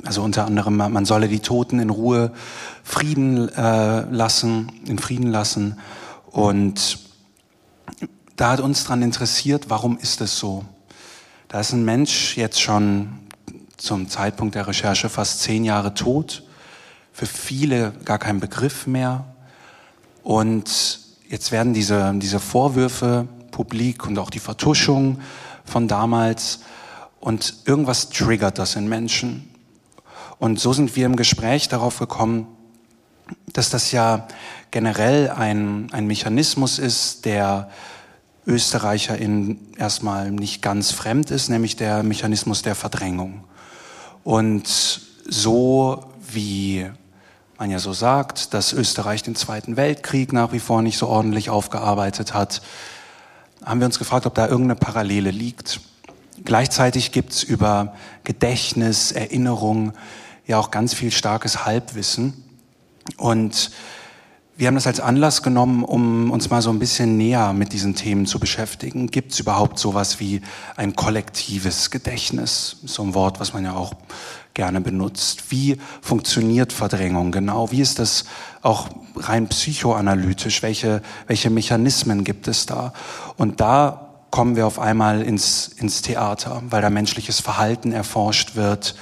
[0.04, 2.32] also unter anderem, man solle die Toten in Ruhe
[2.82, 5.78] Frieden äh, lassen, in Frieden lassen.
[6.30, 6.98] Und
[8.36, 10.64] da hat uns dran interessiert, warum ist es so?
[11.48, 13.20] Da ist ein Mensch jetzt schon
[13.76, 16.42] zum Zeitpunkt der Recherche fast zehn Jahre tot,
[17.12, 19.24] für viele gar kein Begriff mehr.
[20.22, 25.20] Und jetzt werden diese, diese Vorwürfe publik und auch die Vertuschung
[25.64, 26.60] von damals
[27.20, 29.48] und irgendwas triggert das in Menschen.
[30.38, 32.48] Und so sind wir im Gespräch darauf gekommen,
[33.52, 34.26] dass das ja
[34.72, 37.70] generell ein, ein Mechanismus ist, der
[38.44, 43.44] ÖsterreicherInnen erstmal nicht ganz fremd ist, nämlich der Mechanismus der Verdrängung.
[44.24, 46.90] Und so wie
[47.56, 51.50] man ja so sagt, dass Österreich den Zweiten Weltkrieg nach wie vor nicht so ordentlich
[51.50, 52.60] aufgearbeitet hat,
[53.64, 55.80] haben wir uns gefragt, ob da irgendeine Parallele liegt.
[56.44, 59.92] Gleichzeitig gibt's über Gedächtnis, Erinnerung
[60.46, 62.44] ja auch ganz viel starkes Halbwissen.
[63.16, 63.70] Und
[64.56, 67.96] wir haben das als Anlass genommen, um uns mal so ein bisschen näher mit diesen
[67.96, 69.08] Themen zu beschäftigen.
[69.08, 70.42] Gibt es überhaupt sowas wie
[70.76, 72.76] ein kollektives Gedächtnis?
[72.84, 73.94] So ein Wort, was man ja auch
[74.54, 75.50] gerne benutzt.
[75.50, 77.72] Wie funktioniert Verdrängung genau?
[77.72, 78.26] Wie ist das
[78.62, 80.62] auch rein psychoanalytisch?
[80.62, 82.92] Welche, welche Mechanismen gibt es da?
[83.36, 88.94] Und da kommen wir auf einmal ins, ins Theater, weil da menschliches Verhalten erforscht wird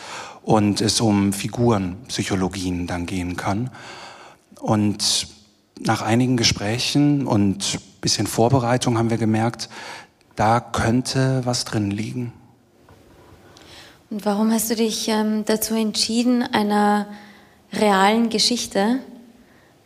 [0.43, 3.71] und es um Figurenpsychologien dann gehen kann.
[4.61, 5.27] Und
[5.87, 9.69] nach einigen Gesprächen und bisschen Vorbereitung haben wir gemerkt,
[10.37, 12.33] da könnte was drin liegen.
[14.11, 17.07] Und warum hast du dich ähm, dazu entschieden, einer
[17.73, 18.99] realen Geschichte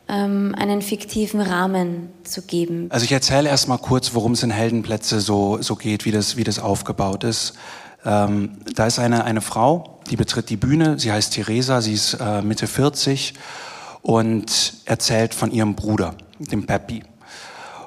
[0.08, 2.88] ähm, einen fiktiven Rahmen zu geben?
[2.90, 6.36] Also ich erzähle erst mal kurz, worum es in Heldenplätze so, so geht, wie das,
[6.36, 7.54] wie das aufgebaut ist.
[8.04, 12.14] Ähm, da ist eine, eine Frau, die betritt die Bühne, sie heißt Theresa, sie ist
[12.14, 13.34] äh, Mitte 40
[14.06, 17.02] und erzählt von ihrem Bruder, dem Peppi.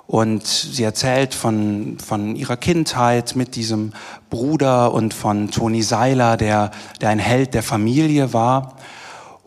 [0.05, 3.93] Und sie erzählt von, von ihrer Kindheit mit diesem
[4.29, 8.75] Bruder und von Toni Seiler, der, der ein Held der Familie war.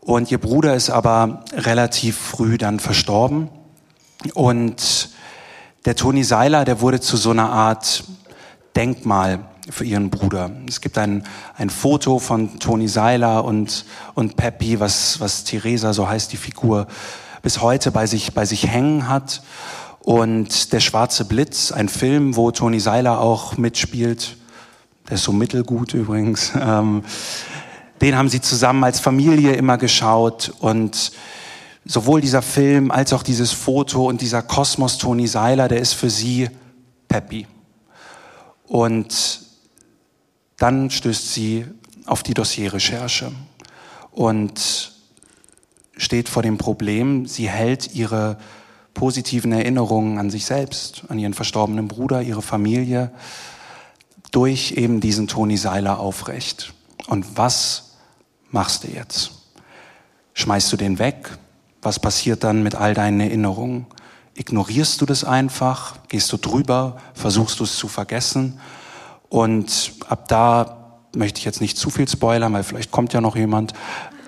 [0.00, 3.50] Und ihr Bruder ist aber relativ früh dann verstorben.
[4.32, 5.10] Und
[5.84, 8.02] der Toni Seiler, der wurde zu so einer Art
[8.76, 10.50] Denkmal für ihren Bruder.
[10.68, 11.24] Es gibt ein,
[11.56, 16.86] ein Foto von Toni Seiler und, und Peppi, was, was Theresa, so heißt die Figur,
[17.42, 19.42] bis heute bei sich, bei sich hängen hat.
[20.00, 24.36] Und Der Schwarze Blitz, ein Film, wo Toni Seiler auch mitspielt,
[25.08, 27.04] der ist so mittelgut übrigens, ähm,
[28.00, 31.12] den haben sie zusammen als Familie immer geschaut und
[31.84, 36.10] sowohl dieser Film als auch dieses Foto und dieser Kosmos Toni Seiler, der ist für
[36.10, 36.48] sie
[37.06, 37.46] Peppi.
[38.66, 39.40] Und
[40.56, 41.66] dann stößt sie
[42.06, 43.32] auf die Dossierrecherche
[44.10, 44.92] und
[45.96, 48.38] steht vor dem Problem, sie hält ihre
[48.94, 53.10] positiven Erinnerungen an sich selbst, an ihren verstorbenen Bruder, ihre Familie,
[54.30, 56.74] durch eben diesen Toni Seiler aufrecht.
[57.06, 57.92] Und was
[58.50, 59.32] machst du jetzt?
[60.34, 61.38] Schmeißt du den weg?
[61.82, 63.86] Was passiert dann mit all deinen Erinnerungen?
[64.34, 65.96] Ignorierst du das einfach?
[66.08, 66.96] Gehst du drüber?
[67.14, 68.58] Versuchst du es zu vergessen?
[69.32, 73.34] Und ab da möchte ich jetzt nicht zu viel spoilern, weil vielleicht kommt ja noch
[73.34, 73.72] jemand.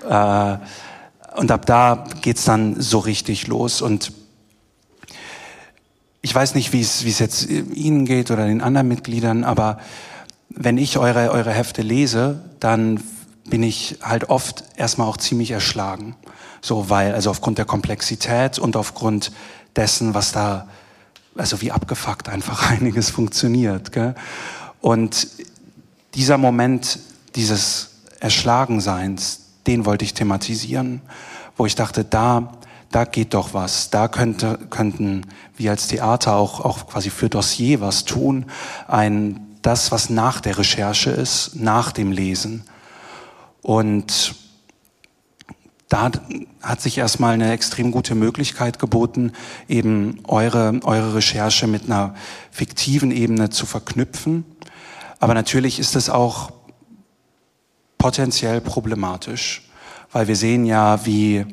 [0.09, 0.57] Äh,
[1.37, 3.83] und ab da geht's dann so richtig los.
[3.83, 4.13] Und
[6.23, 9.77] ich weiß nicht, wie es, jetzt Ihnen geht oder den anderen Mitgliedern, aber
[10.49, 12.99] wenn ich eure, eure Hefte lese, dann
[13.45, 16.15] bin ich halt oft erstmal auch ziemlich erschlagen.
[16.61, 19.31] So, weil, also aufgrund der Komplexität und aufgrund
[19.75, 20.67] dessen, was da,
[21.37, 23.91] also wie abgefuckt einfach einiges funktioniert.
[23.91, 24.15] Gell?
[24.85, 25.29] Und
[26.13, 26.99] dieser Moment
[27.33, 31.01] dieses Erschlagenseins, den wollte ich thematisieren,
[31.57, 32.53] wo ich dachte, da,
[32.91, 35.25] da geht doch was, da könnte, könnten
[35.57, 38.45] wir als Theater auch, auch quasi für Dossier was tun,
[38.87, 42.63] ein, das, was nach der Recherche ist, nach dem Lesen.
[43.63, 44.35] Und
[45.89, 46.11] da
[46.61, 49.31] hat sich erstmal eine extrem gute Möglichkeit geboten,
[49.67, 52.13] eben eure, eure Recherche mit einer
[52.51, 54.45] fiktiven Ebene zu verknüpfen
[55.19, 56.51] aber natürlich ist es auch
[57.97, 59.67] potenziell problematisch,
[60.11, 61.45] weil wir sehen ja, wie,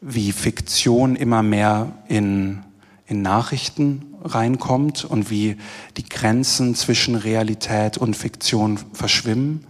[0.00, 2.62] wie Fiktion immer mehr in,
[3.06, 5.58] in Nachrichten reinkommt und wie
[5.96, 9.66] die Grenzen zwischen Realität und Fiktion verschwimmen.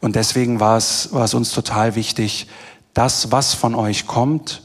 [0.00, 2.46] Und deswegen war es, war es uns total wichtig,
[2.94, 4.62] das, was von euch kommt,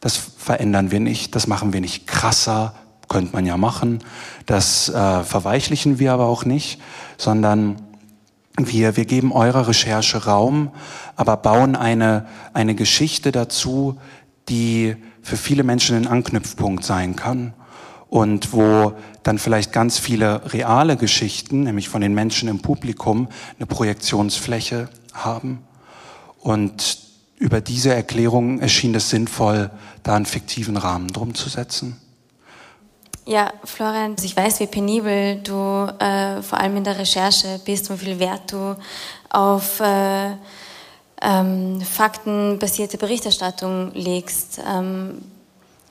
[0.00, 2.74] das verändern wir nicht, das machen wir nicht krasser,
[3.10, 3.98] könnte man ja machen,
[4.46, 6.80] das äh, verweichlichen wir aber auch nicht,
[7.18, 7.82] sondern
[8.56, 10.70] wir, wir geben eurer Recherche Raum,
[11.16, 13.98] aber bauen eine, eine Geschichte dazu,
[14.48, 17.52] die für viele Menschen ein Anknüpfpunkt sein kann
[18.08, 18.92] und wo
[19.24, 25.60] dann vielleicht ganz viele reale Geschichten, nämlich von den Menschen im Publikum, eine Projektionsfläche haben.
[26.38, 26.98] Und
[27.38, 29.70] über diese Erklärung erschien es sinnvoll,
[30.04, 31.96] da einen fiktiven Rahmen drum zu setzen.
[33.30, 35.54] Ja, Florian, ich weiß, wie penibel du
[36.00, 38.76] äh, vor allem in der Recherche bist und wie viel Wert du
[39.28, 40.32] auf äh,
[41.22, 44.60] ähm, faktenbasierte Berichterstattung legst.
[44.68, 45.22] Ähm,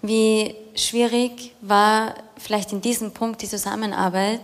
[0.01, 4.41] wie schwierig war vielleicht in diesem Punkt die Zusammenarbeit?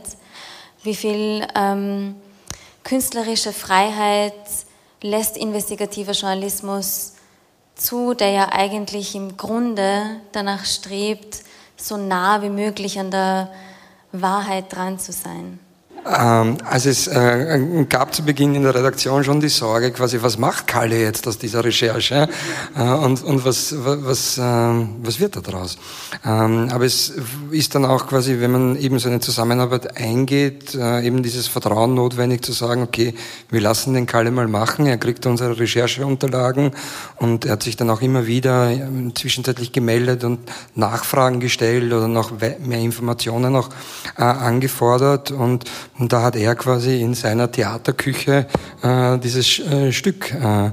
[0.83, 2.15] Wie viel ähm,
[2.85, 4.35] künstlerische Freiheit
[5.01, 7.15] lässt investigativer Journalismus
[7.75, 11.43] zu, der ja eigentlich im Grunde danach strebt,
[11.75, 13.51] so nah wie möglich an der
[14.11, 15.59] Wahrheit dran zu sein?
[16.05, 20.37] Ähm, also es äh, gab zu Beginn in der Redaktion schon die Sorge, quasi, was
[20.37, 22.29] macht Kalle jetzt aus dieser Recherche?
[22.77, 25.77] Äh, und, und was, was, äh, was wird da draus?
[26.23, 27.13] Ähm, aber es
[27.49, 31.95] ist dann auch quasi, wenn man eben so eine Zusammenarbeit eingeht, äh, eben dieses Vertrauen
[31.95, 33.15] notwendig zu sagen, okay,
[33.49, 36.71] wir lassen den Kalle mal machen, er kriegt unsere Rechercheunterlagen
[37.15, 38.71] und er hat sich dann auch immer wieder
[39.15, 40.39] zwischenzeitlich gemeldet und
[40.75, 43.69] Nachfragen gestellt oder noch mehr Informationen noch
[44.15, 45.31] angefordert.
[45.31, 45.65] Und
[45.97, 48.47] und da hat er quasi in seiner Theaterküche
[48.81, 50.71] äh, dieses äh, Stück äh, äh,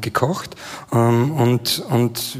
[0.00, 0.56] gekocht.
[0.92, 2.38] Ähm, und, und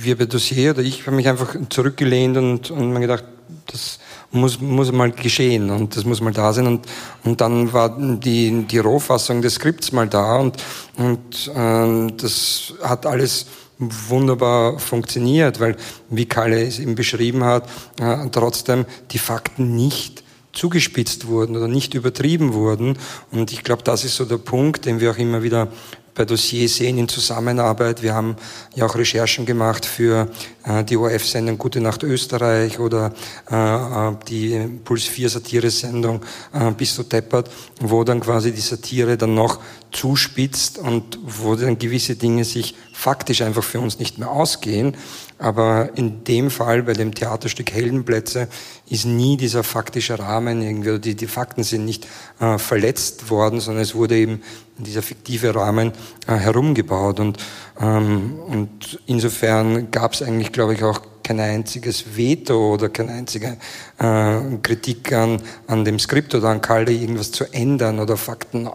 [0.00, 3.24] wir bei Dossier, oder ich habe mich einfach zurückgelehnt und, und mir gedacht,
[3.66, 3.98] das
[4.32, 6.66] muss, muss mal geschehen und das muss mal da sein.
[6.66, 6.86] Und,
[7.24, 10.56] und dann war die, die Rohfassung des Skripts mal da und,
[10.98, 13.46] und äh, das hat alles
[13.78, 15.76] wunderbar funktioniert, weil,
[16.10, 17.68] wie Kalle es eben beschrieben hat,
[18.00, 20.21] äh, trotzdem die Fakten nicht
[20.52, 22.98] zugespitzt wurden oder nicht übertrieben wurden.
[23.30, 25.68] Und ich glaube, das ist so der Punkt, den wir auch immer wieder
[26.14, 28.02] bei Dossiers sehen in Zusammenarbeit.
[28.02, 28.36] Wir haben
[28.74, 30.28] ja auch Recherchen gemacht für
[30.64, 33.14] äh, die ORF-Sendung Gute Nacht Österreich oder
[33.50, 36.20] äh, äh die Puls 4 Satire-Sendung
[36.52, 39.60] äh, Bist du deppert, wo dann quasi die Satire dann noch
[39.90, 44.96] zuspitzt und wo dann gewisse Dinge sich faktisch einfach für uns nicht mehr ausgehen.
[45.42, 48.46] Aber in dem Fall, bei dem Theaterstück Heldenplätze,
[48.88, 52.06] ist nie dieser faktische Rahmen irgendwie, die, die Fakten sind nicht
[52.38, 54.40] äh, verletzt worden, sondern es wurde eben
[54.78, 55.92] dieser fiktive Rahmen
[56.28, 57.18] äh, herumgebaut.
[57.18, 57.38] Und,
[57.80, 63.56] ähm, und insofern gab es eigentlich, glaube ich, auch kein einziges Veto oder keine einzige
[63.98, 68.68] äh, Kritik an, an dem Skript oder an Kalle, irgendwas zu ändern oder Fakten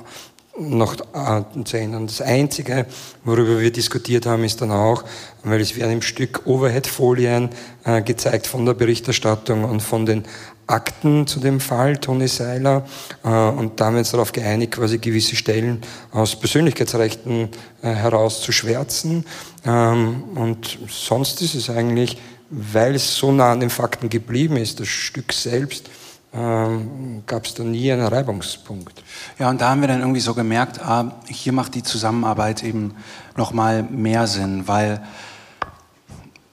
[0.59, 2.07] noch äh, zu ändern.
[2.07, 2.85] Das Einzige,
[3.23, 5.03] worüber wir diskutiert haben, ist dann auch,
[5.43, 7.49] weil es werden im Stück Overhead-Folien
[7.83, 10.23] äh, gezeigt von der Berichterstattung und von den
[10.67, 12.85] Akten zu dem Fall, Toni Seiler,
[13.23, 17.49] äh, und uns darauf geeinigt, quasi gewisse Stellen aus Persönlichkeitsrechten
[17.81, 19.25] äh, herauszuschwärzen.
[19.65, 22.17] Ähm, und sonst ist es eigentlich,
[22.49, 25.89] weil es so nah an den Fakten geblieben ist, das Stück selbst,
[26.37, 29.03] ähm, gab es da nie einen Reibungspunkt.
[29.39, 32.95] Ja, und da haben wir dann irgendwie so gemerkt, ah, hier macht die Zusammenarbeit eben
[33.35, 35.01] nochmal mehr Sinn, weil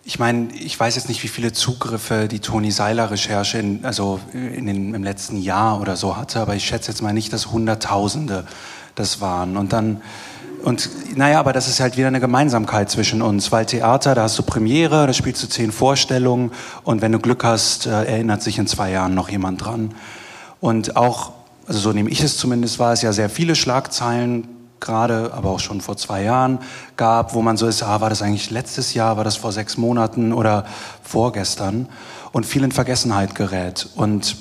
[0.06, 4.20] ich meine, ich weiß jetzt nicht, wie viele Zugriffe die Toni Seiler Recherche in, also
[4.32, 7.50] in den, im letzten Jahr oder so hatte, aber ich schätze jetzt mal nicht, dass
[7.50, 8.46] Hunderttausende
[8.94, 9.56] das waren.
[9.56, 10.02] Und dann
[10.64, 14.38] und naja, aber das ist halt wieder eine Gemeinsamkeit zwischen uns, weil Theater, da hast
[14.38, 16.52] du Premiere, da spielst du zehn Vorstellungen
[16.84, 19.94] und wenn du Glück hast, äh, erinnert sich in zwei Jahren noch jemand dran.
[20.60, 21.32] Und auch,
[21.66, 24.48] also so nehme ich es zumindest, war es ja sehr viele Schlagzeilen,
[24.80, 26.58] gerade, aber auch schon vor zwei Jahren
[26.96, 29.76] gab, wo man so ist, ah, war das eigentlich letztes Jahr, war das vor sechs
[29.76, 30.64] Monaten oder
[31.02, 31.88] vorgestern
[32.32, 33.88] und viel in Vergessenheit gerät.
[33.96, 34.36] Und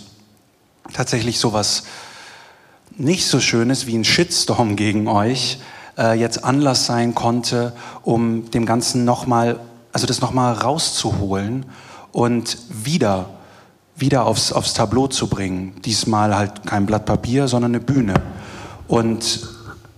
[0.94, 1.84] tatsächlich sowas
[2.96, 5.60] nicht so Schönes wie ein Shitstorm gegen euch,
[5.98, 9.60] äh, jetzt Anlass sein konnte, um dem Ganzen nochmal,
[9.92, 11.66] also das nochmal rauszuholen
[12.12, 13.30] und wieder,
[13.96, 15.76] wieder aufs, aufs Tableau zu bringen.
[15.84, 18.16] Diesmal halt kein Blatt Papier, sondern eine Bühne.
[18.88, 19.48] Und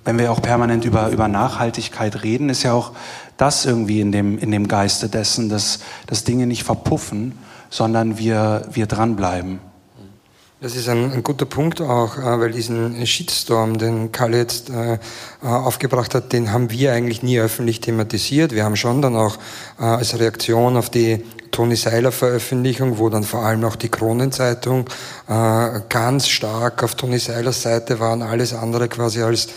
[0.03, 2.91] wenn wir auch permanent über, über Nachhaltigkeit reden, ist ja auch
[3.37, 7.33] das irgendwie in dem, in dem Geiste dessen, dass, dass Dinge nicht verpuffen,
[7.69, 9.59] sondern wir, wir dranbleiben.
[10.65, 14.95] Das ist ein, ein, guter Punkt auch, äh, weil diesen Shitstorm, den Karl jetzt äh,
[14.95, 14.97] äh,
[15.43, 18.51] aufgebracht hat, den haben wir eigentlich nie öffentlich thematisiert.
[18.51, 19.37] Wir haben schon dann auch
[19.79, 24.87] äh, als Reaktion auf die Toni Seiler Veröffentlichung, wo dann vor allem auch die Kronenzeitung
[25.27, 29.49] äh, ganz stark auf Toni Seilers Seite waren, alles andere quasi als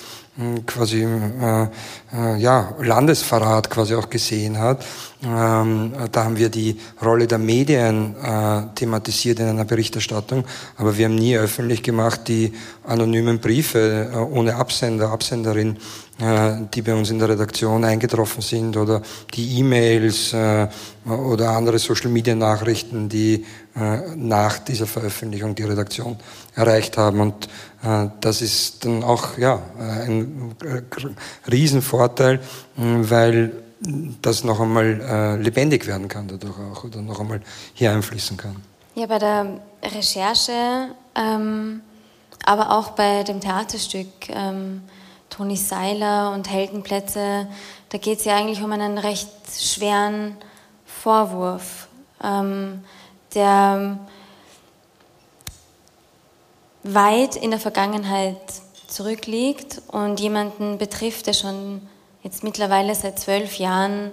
[0.67, 1.67] quasi äh,
[2.13, 4.85] äh, ja, Landesverrat quasi auch gesehen hat.
[5.23, 10.45] Ähm, da haben wir die Rolle der Medien äh, thematisiert in einer Berichterstattung,
[10.77, 12.53] aber wir haben nie öffentlich gemacht die
[12.85, 15.79] anonymen Briefe äh, ohne Absender, Absenderin,
[16.21, 19.03] die bei uns in der Redaktion eingetroffen sind oder
[19.35, 20.67] die E-Mails äh,
[21.07, 23.47] oder andere Social-Media-Nachrichten, die
[23.77, 26.17] äh, nach dieser Veröffentlichung die Redaktion
[26.57, 27.21] erreicht haben.
[27.21, 27.47] Und
[27.85, 30.57] äh, das ist dann auch ja, ein
[31.49, 32.41] Riesenvorteil,
[32.75, 33.53] weil
[34.23, 37.41] das noch einmal äh, lebendig werden kann dadurch auch oder noch einmal
[37.75, 38.57] hier einfließen kann.
[38.97, 41.81] Ja, bei der Recherche, ähm,
[42.45, 44.83] aber auch bei dem Theaterstück ähm,
[45.39, 47.47] Toni Seiler und Heldenplätze,
[47.91, 50.37] da geht es ja eigentlich um einen recht schweren
[50.85, 51.87] Vorwurf,
[52.25, 52.83] ähm,
[53.37, 54.01] der
[56.83, 58.41] weit in der Vergangenheit
[58.89, 61.83] zurückliegt und jemanden betrifft, der schon
[62.25, 64.11] jetzt mittlerweile seit zwölf Jahren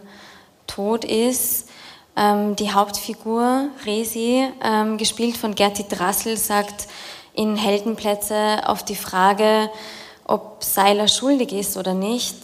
[0.67, 1.69] tot ist.
[2.15, 6.85] Ähm, die Hauptfigur, Resi, ähm, gespielt von Gerti Drassel, sagt
[7.33, 9.71] in Heldenplätze auf die Frage,
[10.25, 12.35] ob Seiler schuldig ist oder nicht.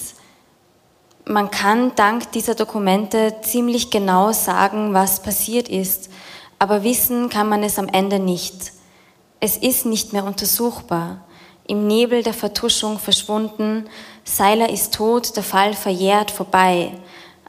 [1.26, 6.10] Man kann dank dieser Dokumente ziemlich genau sagen, was passiert ist,
[6.60, 8.72] aber wissen kann man es am Ende nicht.
[9.40, 11.22] Es ist nicht mehr untersuchbar
[11.68, 13.88] im Nebel der Vertuschung verschwunden.
[14.24, 16.92] Seiler ist tot, der Fall verjährt vorbei.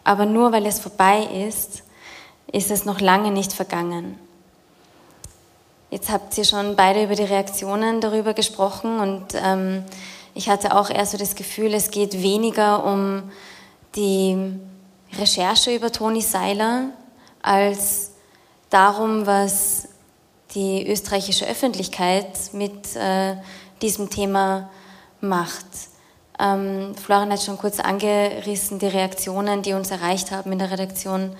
[0.04, 1.82] Aber nur weil es vorbei ist,
[2.50, 4.18] ist es noch lange nicht vergangen.
[5.90, 9.84] Jetzt habt ihr schon beide über die Reaktionen darüber gesprochen und ähm,
[10.34, 13.30] ich hatte auch eher so das Gefühl, es geht weniger um
[13.94, 14.54] die
[15.18, 16.90] Recherche über Toni Seiler
[17.42, 18.12] als
[18.70, 19.88] darum, was
[20.54, 23.36] die österreichische Öffentlichkeit mit äh,
[23.80, 24.70] diesem Thema
[25.20, 25.66] macht.
[26.38, 31.36] Ähm, Florian hat schon kurz angerissen, die Reaktionen, die uns erreicht haben in der Redaktion.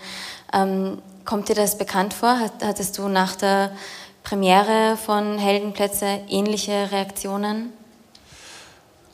[0.53, 2.39] Ähm, kommt dir das bekannt vor?
[2.63, 3.73] Hattest du nach der
[4.23, 7.73] Premiere von Heldenplätze ähnliche Reaktionen?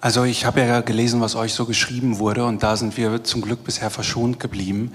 [0.01, 3.43] Also ich habe ja gelesen, was euch so geschrieben wurde und da sind wir zum
[3.43, 4.93] Glück bisher verschont geblieben.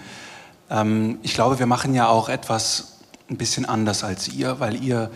[0.69, 2.99] Ähm, ich glaube, wir machen ja auch etwas
[3.29, 5.11] ein bisschen anders als ihr, weil ihr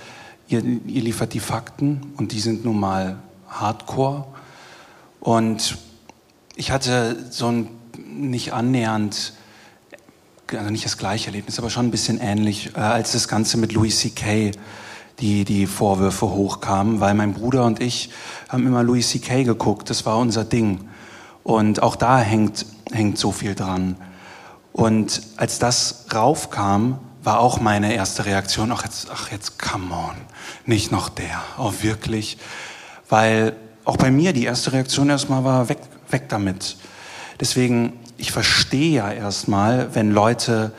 [0.49, 3.17] Ihr, ihr liefert die Fakten und die sind nun mal
[3.49, 4.25] hardcore.
[5.19, 5.77] Und
[6.55, 7.67] ich hatte so ein
[8.07, 9.33] nicht annähernd,
[10.47, 13.73] also nicht das gleiche Erlebnis, aber schon ein bisschen ähnlich, äh, als das Ganze mit
[13.73, 14.51] Louis C.K.
[15.19, 18.11] Die, die Vorwürfe hochkamen, weil mein Bruder und ich
[18.49, 19.43] haben immer Louis C.K.
[19.43, 20.87] geguckt, das war unser Ding.
[21.43, 23.95] Und auch da hängt, hängt so viel dran.
[24.73, 30.15] Und als das raufkam, war auch meine erste Reaktion, ach jetzt, ach jetzt, come on,
[30.65, 32.37] nicht noch der, oh wirklich,
[33.09, 36.77] weil auch bei mir die erste Reaktion erstmal war, weg, weg damit.
[37.39, 40.71] Deswegen, ich verstehe ja erstmal, wenn Leute,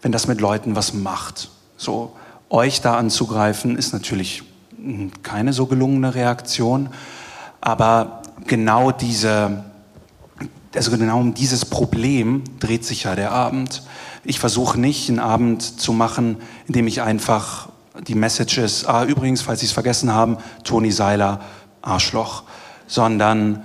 [0.00, 1.50] wenn das mit Leuten was macht.
[1.76, 2.16] So,
[2.50, 4.42] euch da anzugreifen, ist natürlich
[5.22, 6.88] keine so gelungene Reaktion,
[7.60, 9.64] aber genau diese,
[10.74, 13.82] also genau um dieses Problem dreht sich ja der Abend.
[14.24, 16.36] Ich versuche nicht, einen Abend zu machen,
[16.66, 17.68] in dem ich einfach
[18.06, 21.40] die Message ist, ah, übrigens, falls Sie es vergessen haben, Toni Seiler,
[21.82, 22.44] Arschloch,
[22.86, 23.64] sondern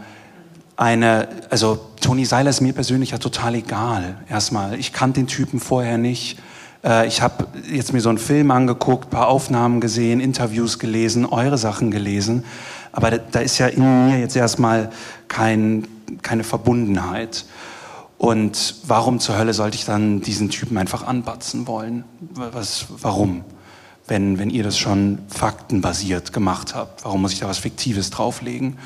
[0.75, 4.17] eine, also Toni Seiler ist mir persönlich ja total egal.
[4.27, 6.39] Erstmal, ich kannte den Typen vorher nicht.
[6.83, 11.57] Äh, ich habe jetzt mir so einen Film angeguckt, paar Aufnahmen gesehen, Interviews gelesen, eure
[11.57, 12.43] Sachen gelesen.
[12.91, 14.91] Aber da ist ja in mir jetzt erstmal
[15.27, 15.87] kein,
[16.21, 17.45] keine Verbundenheit.
[18.17, 22.03] Und warum zur Hölle sollte ich dann diesen Typen einfach anbatzen wollen?
[22.19, 23.43] Was, warum?
[24.07, 28.77] Wenn, wenn ihr das schon faktenbasiert gemacht habt, warum muss ich da was Fiktives drauflegen?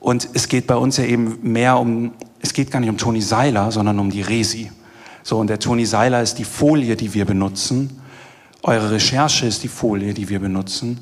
[0.00, 3.22] Und es geht bei uns ja eben mehr um, es geht gar nicht um Toni
[3.22, 4.70] Seiler, sondern um die Resi.
[5.26, 7.98] So, und der Toni Seiler ist die Folie, die wir benutzen.
[8.62, 11.00] Eure Recherche ist die Folie, die wir benutzen,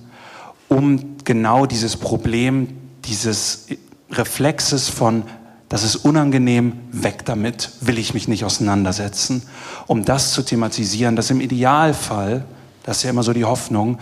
[0.69, 2.69] um genau dieses Problem,
[3.05, 3.67] dieses
[4.11, 5.25] Reflexes von
[5.69, 9.43] das ist unangenehm, weg damit, will ich mich nicht auseinandersetzen,
[9.87, 12.45] um das zu thematisieren, dass im Idealfall,
[12.83, 13.99] das ist ja immer so die Hoffnung,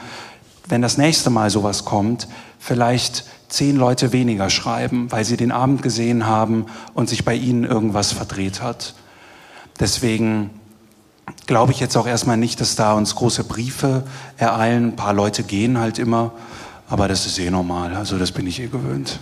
[0.69, 2.27] wenn das nächste Mal sowas kommt,
[2.59, 7.63] vielleicht zehn Leute weniger schreiben, weil sie den Abend gesehen haben und sich bei ihnen
[7.63, 8.95] irgendwas verdreht hat.
[9.81, 10.51] Deswegen
[11.47, 14.05] glaube ich jetzt auch erstmal nicht, dass da uns große Briefe
[14.37, 14.89] ereilen.
[14.89, 16.33] Ein paar Leute gehen halt immer,
[16.89, 17.97] aber das ist eh normal.
[17.97, 19.19] Also das bin ich eh gewöhnt.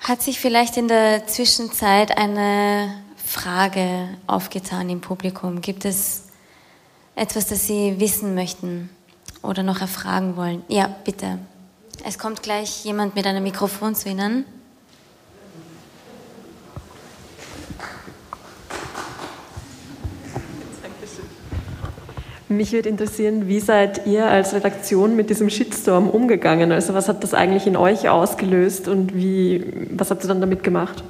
[0.00, 2.92] Hat sich vielleicht in der Zwischenzeit eine
[3.24, 5.60] Frage aufgetan im Publikum?
[5.60, 6.24] Gibt es
[7.14, 8.90] etwas, das Sie wissen möchten
[9.42, 10.64] oder noch erfragen wollen?
[10.66, 11.38] Ja, bitte.
[12.04, 14.44] Es kommt gleich jemand mit einem Mikrofon zu Ihnen.
[22.56, 26.72] Mich würde interessieren, wie seid ihr als Redaktion mit diesem Shitstorm umgegangen?
[26.72, 30.62] Also was hat das eigentlich in euch ausgelöst und wie, was habt ihr dann damit
[30.62, 31.02] gemacht?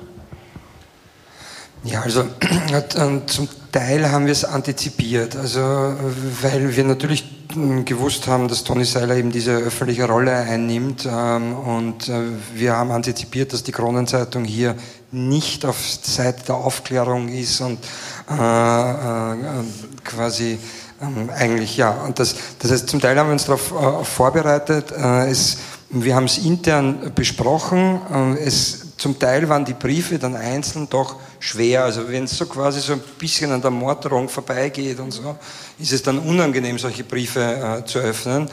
[1.84, 2.24] Ja, also
[3.26, 8.84] zum Teil haben wir es antizipiert, also weil wir natürlich hm, gewusst haben, dass Tony
[8.84, 12.20] Seiler eben diese öffentliche Rolle einnimmt ähm, und äh,
[12.54, 14.76] wir haben antizipiert, dass die Kronenzeitung hier
[15.10, 17.78] nicht auf Seite der Aufklärung ist und
[18.30, 19.36] äh, äh,
[20.04, 20.58] quasi
[21.02, 21.90] ähm, eigentlich, ja.
[21.90, 24.92] Und das, das heißt, zum Teil haben wir uns darauf äh, vorbereitet.
[24.92, 25.58] Äh, es,
[25.90, 28.00] wir haben es intern besprochen.
[28.38, 31.84] Äh, es, zum Teil waren die Briefe dann einzeln doch schwer.
[31.84, 35.36] Also wenn es so quasi so ein bisschen an der Morderung vorbeigeht und so,
[35.80, 38.48] ist es dann unangenehm, solche Briefe äh, zu öffnen.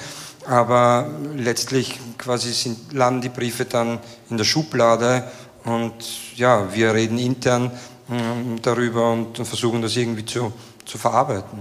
[0.48, 4.00] Aber letztlich quasi sind, landen die Briefe dann
[4.32, 5.24] in der Schublade
[5.66, 5.94] und
[6.36, 7.72] ja, wir reden intern
[8.10, 10.52] ähm, darüber und versuchen das irgendwie zu,
[10.86, 11.60] zu verarbeiten.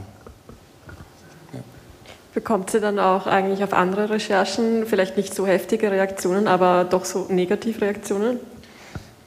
[2.38, 7.04] Bekommt sie dann auch eigentlich auf andere Recherchen vielleicht nicht so heftige Reaktionen, aber doch
[7.04, 8.38] so Negativreaktionen?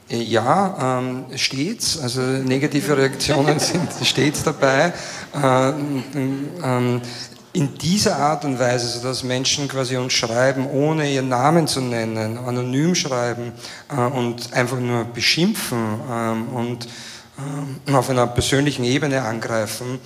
[0.10, 2.00] Äh, ja, ähm, stets.
[2.00, 4.94] Also negative Reaktionen sind stets dabei.
[5.36, 6.04] Ähm,
[6.64, 7.02] ähm,
[7.52, 12.38] in dieser Art und Weise, sodass Menschen quasi uns schreiben, ohne ihren Namen zu nennen,
[12.38, 13.52] anonym schreiben
[13.90, 16.88] äh, und einfach nur beschimpfen ähm, und
[17.38, 20.00] ähm, auf einer persönlichen Ebene angreifen,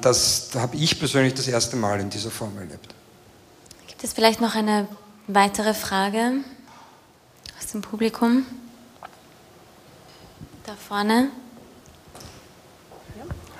[0.00, 2.92] das habe ich persönlich das erste Mal in dieser Form erlebt.
[3.86, 4.88] Gibt es vielleicht noch eine
[5.28, 6.32] weitere Frage
[7.56, 8.44] aus dem Publikum?
[10.66, 11.28] Da vorne.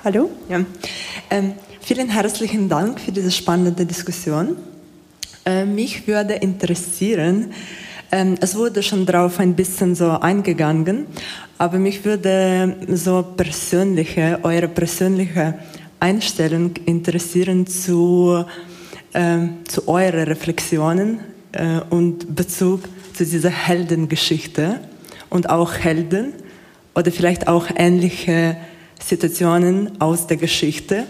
[0.03, 0.31] Hallo.
[0.49, 0.65] Ja.
[1.31, 4.57] Ähm, vielen herzlichen Dank für diese spannende Diskussion.
[5.45, 7.53] Äh, mich würde interessieren,
[8.11, 11.07] ähm, es wurde schon darauf ein bisschen so eingegangen,
[11.59, 15.55] aber mich würde so persönliche, eure persönliche
[16.01, 18.45] Einstellung interessieren zu,
[19.13, 19.39] äh,
[19.69, 21.21] zu euren Reflexionen
[21.53, 22.83] äh, und Bezug
[23.15, 24.81] zu dieser Heldengeschichte
[25.29, 26.33] und auch Helden
[26.95, 28.57] oder vielleicht auch ähnliche
[28.99, 31.05] Situationen aus der Geschichte,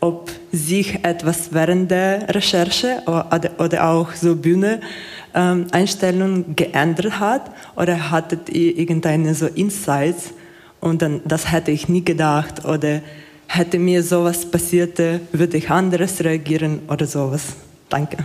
[0.00, 4.80] ob sich etwas während der Recherche oder, oder auch so Bühne
[5.34, 10.34] ähm, Einstellung geändert hat oder hattet ihr irgendeine so Insights
[10.80, 13.00] und dann das hätte ich nie gedacht oder
[13.46, 17.42] hätte mir sowas passiert, würde ich anders reagieren oder sowas.
[17.88, 18.24] Danke.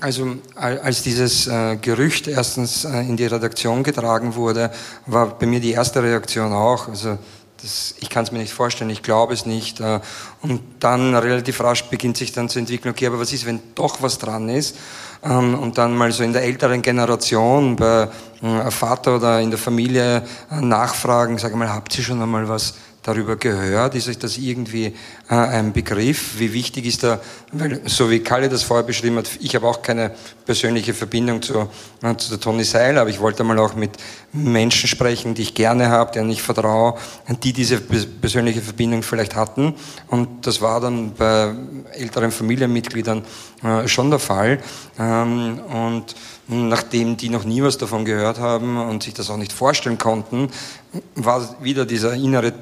[0.00, 4.70] Also als dieses äh, Gerücht erstens äh, in die Redaktion getragen wurde,
[5.06, 7.18] war bei mir die erste Reaktion auch, also
[7.60, 9.80] das, ich kann es mir nicht vorstellen, ich glaube es nicht.
[9.80, 10.00] Äh,
[10.42, 14.00] und dann relativ rasch beginnt sich dann zu entwickeln, okay, aber was ist, wenn doch
[14.00, 14.76] was dran ist?
[15.24, 18.08] Ähm, und dann mal so in der älteren Generation bei
[18.42, 22.74] äh, Vater oder in der Familie äh, nachfragen, sage mal, habt ihr schon einmal was
[23.02, 23.94] darüber gehört?
[23.94, 24.86] Ist euch das irgendwie
[25.30, 26.38] äh, ein Begriff?
[26.38, 27.20] Wie wichtig ist da,
[27.52, 30.12] weil, so wie Kalle das vorher beschrieben hat, ich habe auch keine
[30.44, 31.68] persönliche Verbindung zu,
[32.02, 33.92] äh, zu der Toni Seil, aber ich wollte mal auch mit
[34.32, 36.98] Menschen sprechen, die ich gerne habe, denen ich vertraue,
[37.42, 39.74] die diese persönliche Verbindung vielleicht hatten.
[40.08, 41.54] Und das war dann bei
[41.92, 43.24] älteren Familienmitgliedern
[43.62, 44.58] äh, schon der Fall.
[44.98, 46.14] Ähm, und
[46.48, 50.48] nachdem die noch nie was davon gehört haben und sich das auch nicht vorstellen konnten,
[51.14, 52.54] war wieder dieser innere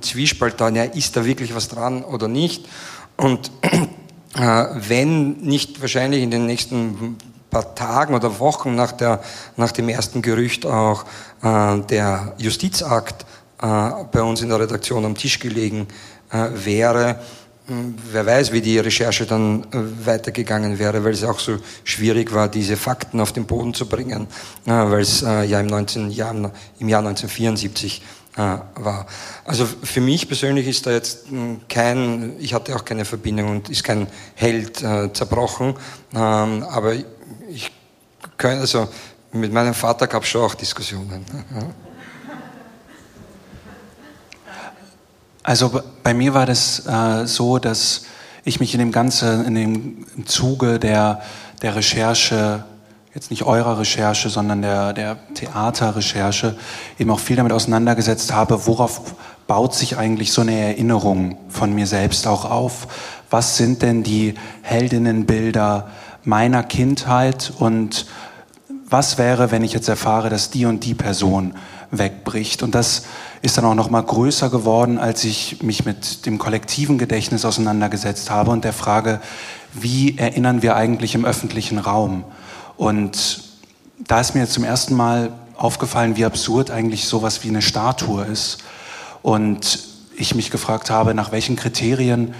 [0.00, 2.68] Zwiespalt da, ja, ist da wirklich was dran oder nicht?
[3.16, 7.16] Und äh, wenn nicht wahrscheinlich in den nächsten
[7.50, 9.22] paar Tagen oder Wochen nach, der,
[9.56, 11.04] nach dem ersten Gerücht auch
[11.42, 13.24] äh, der Justizakt
[13.62, 15.86] äh, bei uns in der Redaktion am Tisch gelegen
[16.30, 17.20] äh, wäre,
[17.68, 22.48] wer weiß, wie die Recherche dann äh, weitergegangen wäre, weil es auch so schwierig war,
[22.48, 24.26] diese Fakten auf den Boden zu bringen,
[24.66, 28.02] äh, weil es äh, ja im, 19, Jahr, im Jahr 1974
[28.36, 29.06] war.
[29.46, 33.68] Also für mich persönlich ist da jetzt hm, kein, ich hatte auch keine Verbindung und
[33.68, 34.06] ist kein
[34.36, 35.74] Held zerbrochen,
[36.14, 36.94] ähm, aber
[37.50, 37.72] ich,
[38.40, 38.86] also
[39.32, 41.24] mit meinem Vater gab es schon auch Diskussionen.
[45.48, 48.02] Also bei mir war das äh, so, dass
[48.44, 51.22] ich mich in dem ganzen, in dem Zuge der,
[51.62, 52.64] der Recherche,
[53.14, 56.54] jetzt nicht eurer Recherche, sondern der, der Theaterrecherche,
[56.98, 59.14] eben auch viel damit auseinandergesetzt habe, worauf
[59.46, 62.86] baut sich eigentlich so eine Erinnerung von mir selbst auch auf?
[63.30, 65.88] Was sind denn die Heldinnenbilder
[66.24, 68.04] meiner Kindheit und
[68.90, 71.54] was wäre, wenn ich jetzt erfahre, dass die und die Person
[71.90, 72.62] wegbricht?
[72.62, 73.04] Und das
[73.42, 78.30] ist dann auch noch mal größer geworden, als ich mich mit dem kollektiven Gedächtnis auseinandergesetzt
[78.30, 79.20] habe und der Frage,
[79.72, 82.24] wie erinnern wir eigentlich im öffentlichen Raum?
[82.76, 83.42] Und
[83.98, 88.58] da ist mir zum ersten Mal aufgefallen, wie absurd eigentlich sowas wie eine Statue ist.
[89.22, 89.80] Und
[90.16, 92.34] ich mich gefragt habe, nach welchen Kriterien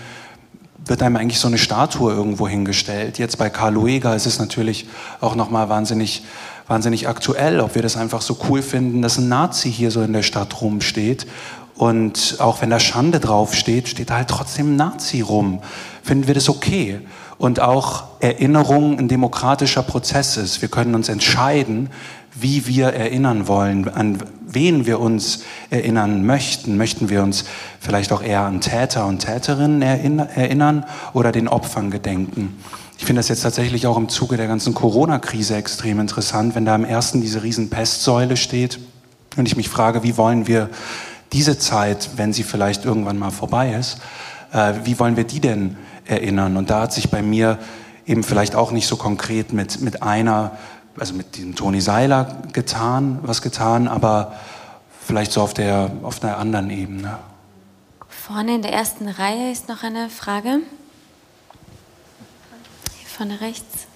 [0.89, 3.19] wird einem eigentlich so eine Statue irgendwo hingestellt.
[3.19, 4.89] Jetzt bei Karl Lueger ist es natürlich
[5.21, 6.25] auch nochmal wahnsinnig,
[6.67, 10.13] wahnsinnig aktuell, ob wir das einfach so cool finden, dass ein Nazi hier so in
[10.13, 11.27] der Stadt rumsteht.
[11.75, 15.61] Und auch wenn da Schande draufsteht, steht da halt trotzdem ein Nazi rum.
[16.03, 17.01] Finden wir das okay?
[17.39, 20.61] Und auch Erinnerung ein demokratischer Prozess ist.
[20.61, 21.91] Wir können uns entscheiden,
[22.35, 26.77] wie wir erinnern wollen, an wen wir uns erinnern möchten.
[26.77, 27.45] Möchten wir uns
[27.81, 32.57] vielleicht auch eher an Täter und Täterinnen erinnern oder den Opfern gedenken?
[32.99, 36.75] Ich finde das jetzt tatsächlich auch im Zuge der ganzen Corona-Krise extrem interessant, wenn da
[36.75, 38.81] am ersten diese riesen Pestsäule steht
[39.37, 40.69] und ich mich frage, wie wollen wir
[41.33, 43.99] diese Zeit, wenn sie vielleicht irgendwann mal vorbei ist,
[44.53, 45.77] äh, wie wollen wir die denn
[46.07, 46.57] erinnern?
[46.57, 47.59] Und da hat sich bei mir
[48.07, 50.53] eben vielleicht auch nicht so konkret mit, mit einer
[50.99, 54.35] also mit dem Toni Seiler getan, was getan, aber
[55.07, 57.19] vielleicht so auf der auf einer anderen Ebene.
[58.09, 60.61] Vorne in der ersten Reihe ist noch eine Frage.
[62.99, 63.87] Hier vorne rechts.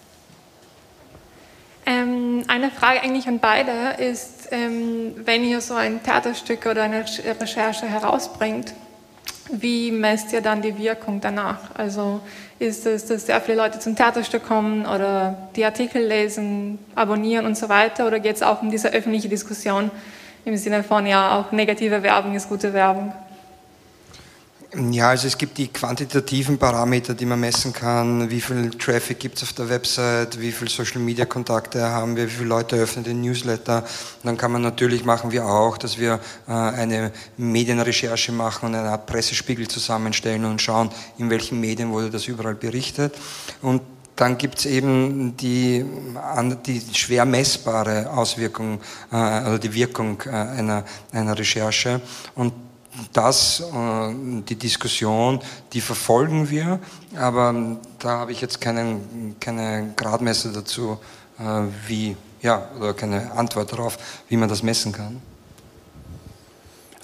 [1.84, 7.04] Ähm, eine Frage eigentlich an beide ist, ähm, wenn ihr so ein Theaterstück oder eine
[7.40, 8.72] Recherche herausbringt,
[9.50, 11.74] wie messt ihr dann die Wirkung danach?
[11.74, 12.20] Also
[12.58, 17.56] ist es, dass sehr viele Leute zum Theaterstück kommen oder die Artikel lesen, abonnieren und
[17.56, 18.06] so weiter?
[18.06, 19.90] Oder geht es auch um diese öffentliche Diskussion
[20.44, 23.12] im Sinne von, ja, auch negative Werbung ist gute Werbung?
[24.74, 28.30] Ja, also es gibt die quantitativen Parameter, die man messen kann.
[28.30, 30.40] Wie viel Traffic gibt es auf der Website?
[30.40, 32.26] Wie viele Social-Media-Kontakte haben wir?
[32.26, 33.80] Wie viele Leute öffnen den Newsletter?
[33.82, 38.74] Und dann kann man natürlich, machen wir auch, dass wir äh, eine Medienrecherche machen und
[38.74, 43.14] eine Art Pressespiegel zusammenstellen und schauen, in welchen Medien wurde das überall berichtet.
[43.60, 43.82] Und
[44.16, 45.84] dann gibt es eben die,
[46.66, 52.00] die schwer messbare Auswirkung äh, oder die Wirkung äh, einer, einer Recherche.
[52.34, 52.54] Und
[53.12, 54.14] das, äh,
[54.48, 55.40] die Diskussion,
[55.72, 56.78] die verfolgen wir,
[57.16, 60.98] aber da habe ich jetzt keinen, keine Gradmesser dazu,
[61.38, 61.42] äh,
[61.86, 65.20] wie, ja, oder keine Antwort darauf, wie man das messen kann.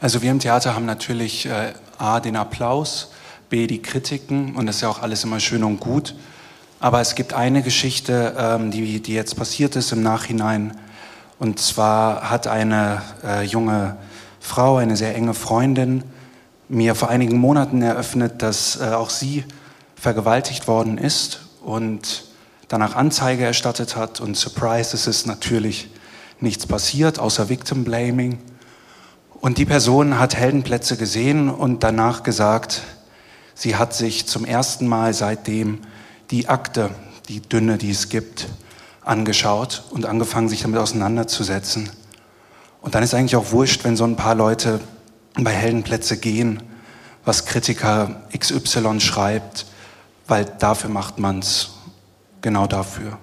[0.01, 3.11] Also wir im Theater haben natürlich äh, A, den Applaus,
[3.49, 6.15] B, die Kritiken und das ist ja auch alles immer schön und gut.
[6.81, 10.79] Aber es gibt eine Geschichte, ähm, die, die jetzt passiert ist im Nachhinein.
[11.41, 13.01] Und zwar hat eine
[13.45, 13.97] junge
[14.41, 16.05] Frau, eine sehr enge Freundin,
[16.69, 19.45] mir vor einigen Monaten eröffnet, dass äh, auch sie
[19.97, 22.25] vergewaltigt worden ist und
[22.69, 24.21] danach Anzeige erstattet hat.
[24.21, 25.91] Und surprise, es ist natürlich
[26.41, 28.39] nichts passiert, außer Victim Blaming.
[29.41, 32.83] Und die Person hat Heldenplätze gesehen und danach gesagt,
[33.55, 35.81] sie hat sich zum ersten Mal seitdem
[36.31, 36.91] die Akte,
[37.29, 38.49] die dünne, die es gibt,
[39.05, 41.89] angeschaut und angefangen, sich damit auseinanderzusetzen.
[42.81, 44.81] Und dann ist eigentlich auch wurscht, wenn so ein paar Leute
[45.35, 46.63] bei Heldenplätze gehen,
[47.25, 49.67] was Kritiker XY schreibt,
[50.27, 51.71] weil dafür macht man es,
[52.41, 53.19] genau dafür.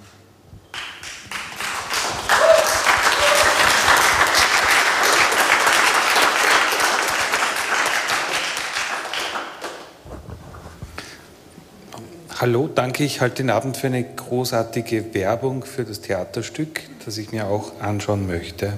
[12.37, 13.05] Hallo, danke.
[13.05, 17.79] Ich halte den Abend für eine großartige Werbung für das Theaterstück, das ich mir auch
[17.79, 18.77] anschauen möchte.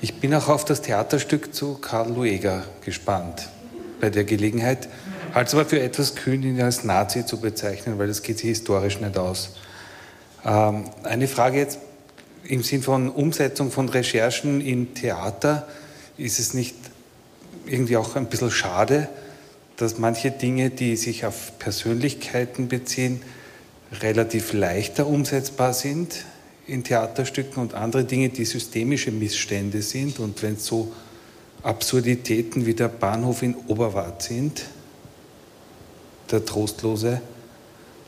[0.00, 3.48] Ich bin auch auf das Theaterstück zu Karl Lueger gespannt
[4.00, 4.88] bei der Gelegenheit.
[5.34, 8.50] Halte es aber für etwas kühn, ihn als Nazi zu bezeichnen, weil das geht sich
[8.50, 9.56] historisch nicht aus.
[10.44, 11.80] Ähm, eine Frage jetzt
[12.44, 15.66] im Sinn von Umsetzung von Recherchen in Theater.
[16.16, 16.76] Ist es nicht
[17.66, 19.08] irgendwie auch ein bisschen schade,
[19.78, 23.20] dass manche Dinge, die sich auf Persönlichkeiten beziehen,
[24.00, 26.24] relativ leichter umsetzbar sind
[26.68, 30.20] in Theaterstücken und andere Dinge, die systemische Missstände sind.
[30.20, 30.92] Und wenn es so
[31.62, 34.66] Absurditäten wie der Bahnhof in Oberwart sind,
[36.30, 37.20] der Trostlose,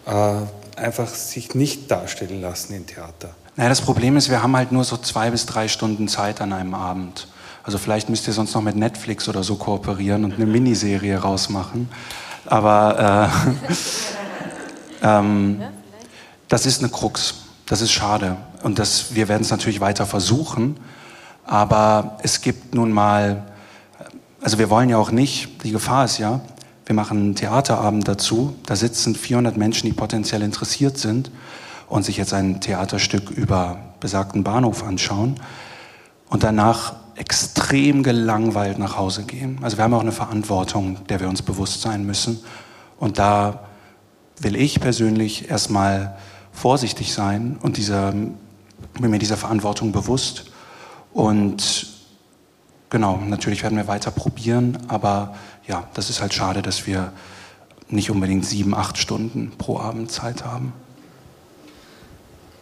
[0.06, 0.34] äh,
[0.76, 3.34] einfach sich nicht darstellen lassen im Theater.
[3.56, 6.52] Naja, das Problem ist, wir haben halt nur so zwei bis drei Stunden Zeit an
[6.52, 7.28] einem Abend.
[7.62, 11.88] Also vielleicht müsst ihr sonst noch mit Netflix oder so kooperieren und eine Miniserie rausmachen.
[12.46, 13.30] Aber
[15.02, 15.62] äh, ähm,
[16.48, 17.34] das ist eine Krux.
[17.66, 18.36] Das ist schade.
[18.62, 20.76] Und das, wir werden es natürlich weiter versuchen.
[21.44, 23.44] Aber es gibt nun mal,
[24.40, 26.40] also wir wollen ja auch nicht, die Gefahr ist ja,
[26.86, 31.30] wir machen einen Theaterabend dazu, da sitzen 400 Menschen, die potenziell interessiert sind
[31.88, 35.36] und sich jetzt ein Theaterstück über besagten Bahnhof anschauen
[36.28, 39.58] und danach extrem gelangweilt nach Hause gehen.
[39.62, 42.40] Also wir haben auch eine Verantwortung, der wir uns bewusst sein müssen.
[42.98, 43.64] Und da
[44.38, 46.16] will ich persönlich erstmal
[46.52, 48.14] vorsichtig sein und dieser,
[48.94, 50.46] bin mir dieser Verantwortung bewusst.
[51.12, 51.86] Und
[52.88, 55.34] genau, natürlich werden wir weiter probieren, aber
[55.66, 57.12] ja, das ist halt schade, dass wir
[57.88, 60.72] nicht unbedingt sieben, acht Stunden pro Abend Zeit haben.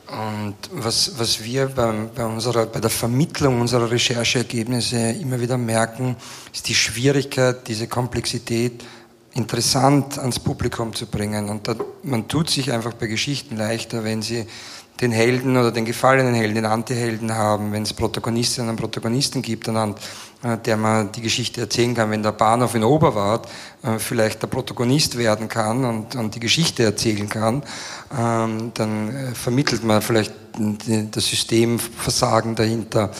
[0.09, 6.17] Und was, was wir bei, bei, unserer, bei der Vermittlung unserer Rechercheergebnisse immer wieder merken,
[6.55, 8.85] ist die Schwierigkeit, diese Komplexität
[9.35, 11.51] interessant ans Publikum zu bringen.
[11.51, 14.47] Und da, man tut sich einfach bei Geschichten leichter, wenn sie
[15.01, 19.69] den Helden oder den gefallenen Helden, den Antihelden haben, wenn es Protagonistinnen und Protagonisten gibt,
[19.69, 19.99] anhand
[20.41, 23.49] äh, der man die Geschichte erzählen kann, wenn der Bahnhof in Oberwart
[23.83, 27.65] äh, vielleicht der Protagonist werden kann und, und die Geschichte erzählen kann,
[28.17, 33.11] ähm, dann äh, vermittelt man vielleicht das Systemversagen dahinter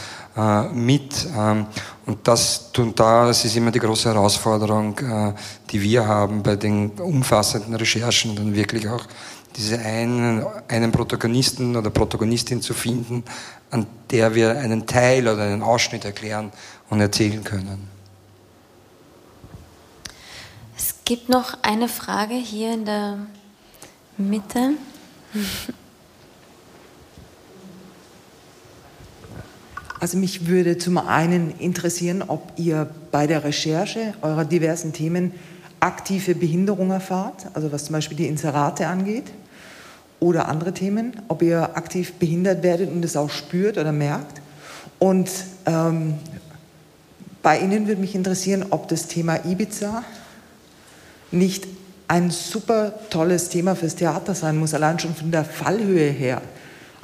[0.73, 1.27] mit.
[1.37, 1.67] Ähm,
[2.07, 4.97] und das, und das ist immer die große Herausforderung,
[5.71, 9.05] die wir haben bei den umfassenden Recherchen, dann wirklich auch
[9.59, 13.25] diese einen, einen Protagonisten oder Protagonistin zu finden,
[13.71, 16.53] an der wir einen Teil oder einen Ausschnitt erklären
[16.89, 17.89] und erzählen können.
[20.77, 23.19] Es gibt noch eine Frage hier in der
[24.17, 24.75] Mitte.
[29.99, 35.35] Also mich würde zum einen interessieren, ob ihr bei der Recherche eurer diversen Themen
[35.81, 39.25] aktive Behinderung erfahrt, also was zum Beispiel die Inserate angeht
[40.21, 44.41] oder andere Themen, ob ihr aktiv behindert werdet und es auch spürt oder merkt.
[44.99, 45.31] Und
[45.67, 46.15] ähm,
[47.43, 50.03] bei Ihnen würde mich interessieren, ob das Thema Ibiza
[51.31, 51.67] nicht
[52.09, 56.43] ein super tolles Thema fürs Theater sein muss, allein schon von der Fallhöhe her.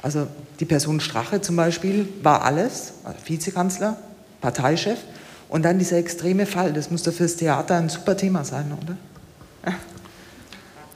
[0.01, 0.27] Also
[0.59, 3.97] die Person Strache zum Beispiel war alles, also Vizekanzler,
[4.41, 4.99] Parteichef,
[5.47, 8.97] und dann dieser extreme Fall, das muss doch fürs Theater ein super Thema sein, oder?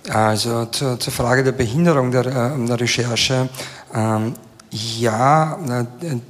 [0.10, 3.50] Also zur, zur Frage der Behinderung der, äh, der Recherche.
[3.94, 4.34] Ähm,
[4.72, 5.58] ja,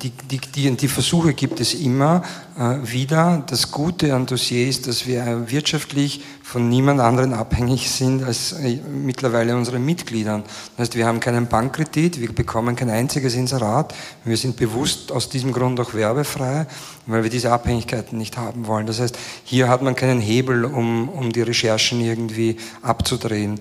[0.01, 2.23] die, die, die, Versuche gibt es immer
[2.57, 3.43] äh, wieder.
[3.45, 8.77] Das Gute an Dossier ist, dass wir wirtschaftlich von niemand anderen abhängig sind als äh,
[8.77, 10.43] mittlerweile unsere Mitgliedern.
[10.77, 13.93] Das heißt, wir haben keinen Bankkredit, wir bekommen kein einziges Inserat.
[14.23, 16.65] Wir sind bewusst aus diesem Grund auch werbefrei,
[17.07, 18.87] weil wir diese Abhängigkeiten nicht haben wollen.
[18.87, 23.59] Das heißt, hier hat man keinen Hebel, um, um die Recherchen irgendwie abzudrehen.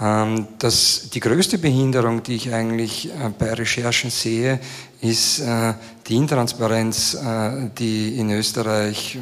[0.00, 4.58] Ähm, das, die größte Behinderung, die ich eigentlich äh, bei Recherchen sehe,
[5.00, 5.74] ist äh,
[6.08, 9.18] die Intransparenz, äh, die in Österreich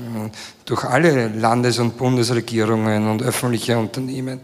[0.64, 4.40] durch alle Landes- und Bundesregierungen und öffentliche Unternehmen,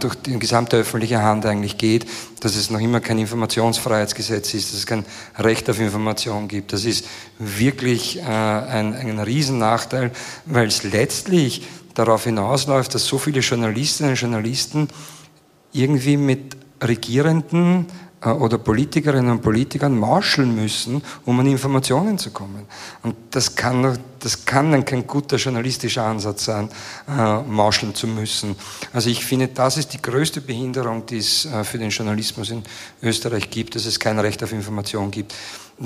[0.00, 2.06] durch die gesamte öffentliche Hand eigentlich geht,
[2.40, 5.04] dass es noch immer kein Informationsfreiheitsgesetz ist, dass es kein
[5.38, 6.72] Recht auf Information gibt.
[6.72, 7.06] Das ist
[7.38, 10.10] wirklich ein, ein Riesennachteil,
[10.44, 11.62] weil es letztlich
[11.94, 14.88] darauf hinausläuft, dass so viele Journalistinnen und Journalisten
[15.72, 17.86] irgendwie mit Regierenden
[18.20, 22.66] äh, oder Politikerinnen und Politikern marscheln müssen, um an Informationen zu kommen.
[23.02, 26.68] Und das kann, das kann dann kein guter journalistischer Ansatz sein,
[27.08, 28.56] äh, marscheln zu müssen.
[28.92, 32.62] Also ich finde, das ist die größte Behinderung, die es äh, für den Journalismus in
[33.02, 35.34] Österreich gibt, dass es kein Recht auf Information gibt.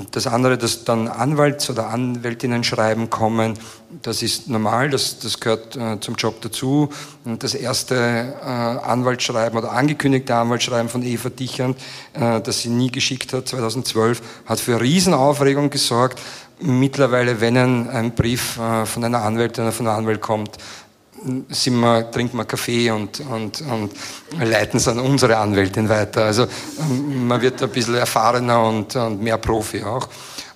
[0.09, 3.59] Das andere, dass dann Anwalts- oder Anwältinnen schreiben kommen,
[4.01, 6.89] das ist normal, das, das gehört äh, zum Job dazu.
[7.25, 11.77] Und das erste äh, Anwaltsschreiben oder angekündigte Anwaltsschreiben von Eva Dichand,
[12.13, 16.19] äh, das sie nie geschickt hat, 2012, hat für Riesenaufregung gesorgt.
[16.59, 20.57] Mittlerweile, wenn ein, ein Brief äh, von einer Anwältin oder von einem Anwalt kommt,
[21.49, 23.91] sind wir, trinken wir Kaffee und, und, und
[24.39, 26.25] leiten es an unsere Anwältin weiter.
[26.25, 26.43] Also
[26.79, 30.07] ähm, man wird ein bisschen erfahrener und, und mehr Profi auch.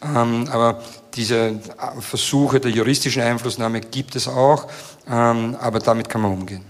[0.03, 0.81] Ähm, aber
[1.13, 1.59] diese
[1.99, 4.67] Versuche der juristischen Einflussnahme gibt es auch,
[5.09, 6.63] ähm, aber damit kann man umgehen.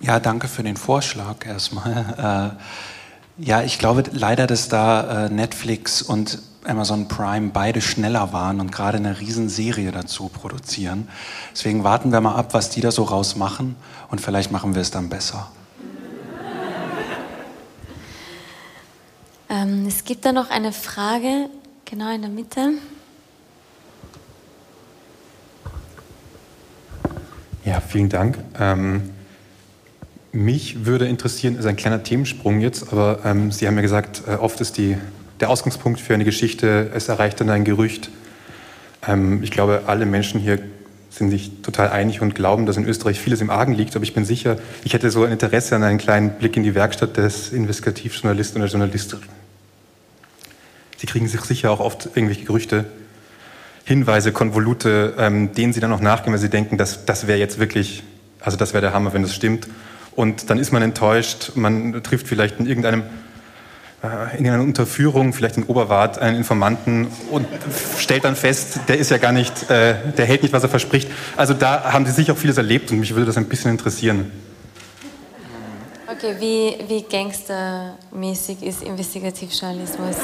[0.00, 2.52] Ja, danke für den Vorschlag erstmal.
[2.58, 8.60] Äh, ja, ich glaube leider, dass da äh, Netflix und Amazon Prime beide schneller waren
[8.60, 11.08] und gerade eine Riesenserie dazu produzieren.
[11.52, 13.76] Deswegen warten wir mal ab, was die da so rausmachen
[14.10, 15.50] und vielleicht machen wir es dann besser.
[19.48, 21.50] Ähm, es gibt da noch eine Frage,
[21.84, 22.70] genau in der Mitte.
[27.64, 28.38] Ja, vielen Dank.
[28.58, 29.10] Ähm,
[30.32, 34.34] mich würde interessieren, ist ein kleiner Themensprung jetzt, aber ähm, Sie haben ja gesagt, äh,
[34.36, 34.96] oft ist die
[35.42, 38.10] der Ausgangspunkt für eine Geschichte, es erreicht dann ein Gerücht.
[39.06, 40.60] Ähm, ich glaube, alle Menschen hier
[41.10, 43.96] sind sich total einig und glauben, dass in Österreich vieles im Argen liegt.
[43.96, 46.76] Aber ich bin sicher, ich hätte so ein Interesse an einen kleinen Blick in die
[46.76, 49.18] Werkstatt des Investigativjournalisten oder Journalistin.
[50.96, 52.84] Sie kriegen sich sicher auch oft irgendwelche Gerüchte,
[53.84, 57.58] Hinweise, Konvolute, ähm, denen Sie dann auch nachgehen, weil Sie denken, dass das wäre jetzt
[57.58, 58.04] wirklich,
[58.38, 59.66] also das wäre der Hammer, wenn das stimmt.
[60.14, 63.02] Und dann ist man enttäuscht, man trifft vielleicht in irgendeinem
[64.36, 67.46] in einer Unterführung, vielleicht in Oberwart, einen Informanten und
[67.98, 71.08] stellt dann fest, der ist ja gar nicht, äh, der hält nicht, was er verspricht.
[71.36, 74.32] Also da haben Sie sicher auch vieles erlebt und mich würde das ein bisschen interessieren.
[76.08, 80.16] Okay, wie, wie gangstermäßig ist Investigativjournalismus?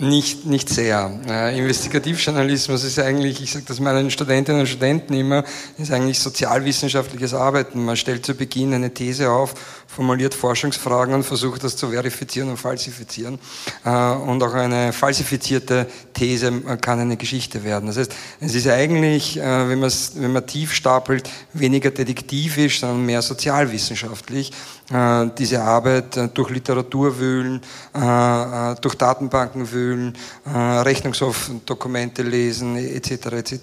[0.00, 1.10] Nicht, nicht sehr.
[1.28, 5.42] Äh, Investigativjournalismus ist eigentlich, ich sage das meinen Studentinnen und Studenten immer,
[5.76, 7.84] ist eigentlich sozialwissenschaftliches Arbeiten.
[7.84, 9.54] Man stellt zu Beginn eine These auf,
[9.88, 13.38] formuliert Forschungsfragen und versucht das zu verifizieren und falsifizieren.
[13.84, 17.86] Äh, und auch eine falsifizierte These kann eine Geschichte werden.
[17.86, 23.22] Das heißt, es ist eigentlich, äh, wenn, wenn man tief stapelt, weniger detektivisch, sondern mehr
[23.22, 24.52] sozialwissenschaftlich.
[24.92, 27.60] Äh, diese Arbeit durch Literatur wühlen,
[28.80, 30.16] durch Datenbanken wühlen,
[30.46, 33.10] Rechnungshofdokumente lesen, etc.
[33.10, 33.54] etc.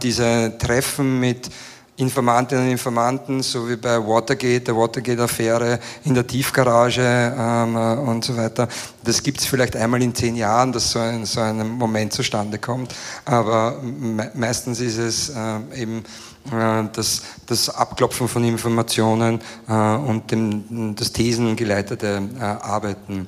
[0.00, 1.50] diese Treffen mit
[1.98, 8.24] Informantinnen und Informanten, so wie bei Watergate, der Watergate-Affäre in der Tiefgarage ähm, äh, und
[8.24, 8.68] so weiter.
[9.02, 12.58] Das gibt es vielleicht einmal in zehn Jahren, dass so ein, so ein Moment zustande
[12.58, 12.94] kommt,
[13.24, 16.04] aber me meistens ist es äh, eben
[16.52, 23.26] äh, das, das Abklopfen von Informationen äh, und dem, das thesengeleitete äh, Arbeiten.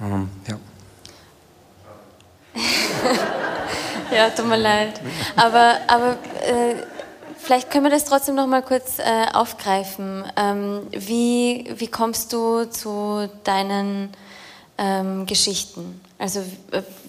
[0.00, 0.56] Ähm, ja.
[4.16, 5.02] ja, tut mir leid.
[5.36, 6.95] Aber, aber äh,
[7.46, 10.24] Vielleicht können wir das trotzdem noch mal kurz äh, aufgreifen.
[10.36, 14.10] Ähm, wie, wie kommst du zu deinen
[14.76, 16.00] ähm, Geschichten?
[16.18, 16.42] Also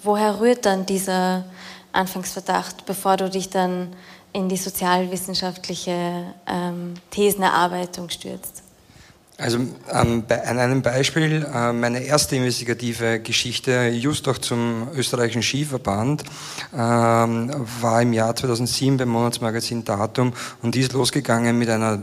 [0.04, 1.44] woher rührt dann dieser
[1.90, 3.92] Anfangsverdacht, bevor du dich dann
[4.32, 8.62] in die sozialwissenschaftliche ähm, Thesenerarbeitung stürzt?
[9.40, 9.58] Also
[9.92, 16.24] ähm, bei, an einem Beispiel, äh, meine erste investigative Geschichte, just auch zum österreichischen Skiverband,
[16.74, 22.00] ähm, war im Jahr 2007 beim Monatsmagazin Datum und die ist losgegangen mit einer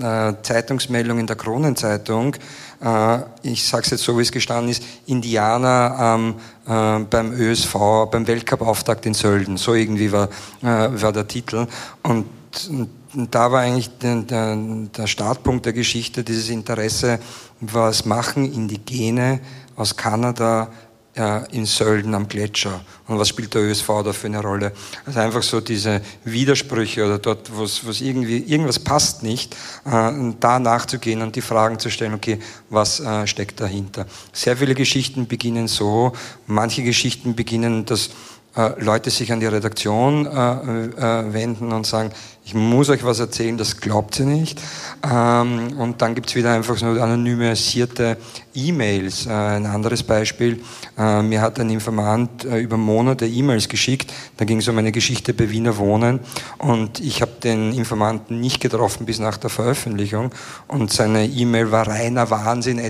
[0.00, 2.36] äh, Zeitungsmeldung in der Kronenzeitung,
[2.80, 7.74] äh, ich sage es jetzt so, wie es gestanden ist, Indianer ähm, äh, beim ÖSV,
[8.08, 9.56] beim Weltcup-Auftakt in Sölden.
[9.56, 10.28] So irgendwie war,
[10.62, 10.66] äh,
[11.02, 11.66] war der Titel.
[12.04, 12.26] Und
[12.68, 17.18] und da war eigentlich der, der, Startpunkt der Geschichte, dieses Interesse,
[17.60, 19.40] was machen Indigene
[19.76, 20.70] aus Kanada
[21.18, 24.72] äh, in Sölden am Gletscher und was spielt der ÖSV da für eine Rolle.
[25.06, 29.54] Also einfach so diese Widersprüche oder dort, wo es irgendwie, irgendwas passt nicht,
[29.84, 32.38] äh, da nachzugehen und die Fragen zu stellen, okay,
[32.70, 34.06] was äh, steckt dahinter.
[34.32, 36.12] Sehr viele Geschichten beginnen so,
[36.46, 38.10] manche Geschichten beginnen, dass
[38.58, 42.10] äh, Leute sich an die Redaktion äh, äh, wenden und sagen,
[42.44, 44.60] ich muss euch was erzählen, das glaubt ihr nicht.
[45.08, 48.16] Ähm, und dann gibt's wieder einfach so anonymisierte
[48.54, 49.26] E-Mails.
[49.26, 50.60] Äh, ein anderes Beispiel,
[50.96, 55.48] mir hat ein Informant über Monate E-Mails geschickt, da ging es um eine Geschichte bei
[55.48, 56.18] Wiener Wohnen
[56.58, 60.32] und ich habe den Informanten nicht getroffen bis nach der Veröffentlichung
[60.66, 62.80] und seine E-Mail war reiner Wahnsinn,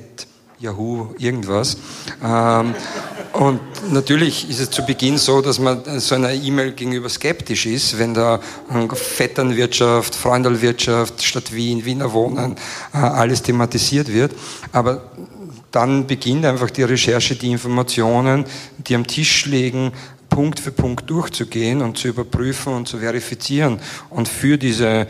[0.61, 1.77] Yahoo, irgendwas.
[2.25, 2.75] Ähm,
[3.33, 3.61] und
[3.93, 8.15] natürlich ist es zu Beginn so, dass man so einer E-Mail gegenüber skeptisch ist, wenn
[8.15, 8.41] da
[8.93, 12.57] Vetternwirtschaft, Freundalwirtschaft, Stadt Wien, Wiener Wohnen,
[12.93, 14.33] äh, alles thematisiert wird.
[14.73, 15.03] Aber
[15.71, 18.45] dann beginnt einfach die Recherche, die Informationen,
[18.79, 19.93] die am Tisch liegen,
[20.29, 25.07] Punkt für Punkt durchzugehen und zu überprüfen und zu verifizieren und für diese äh,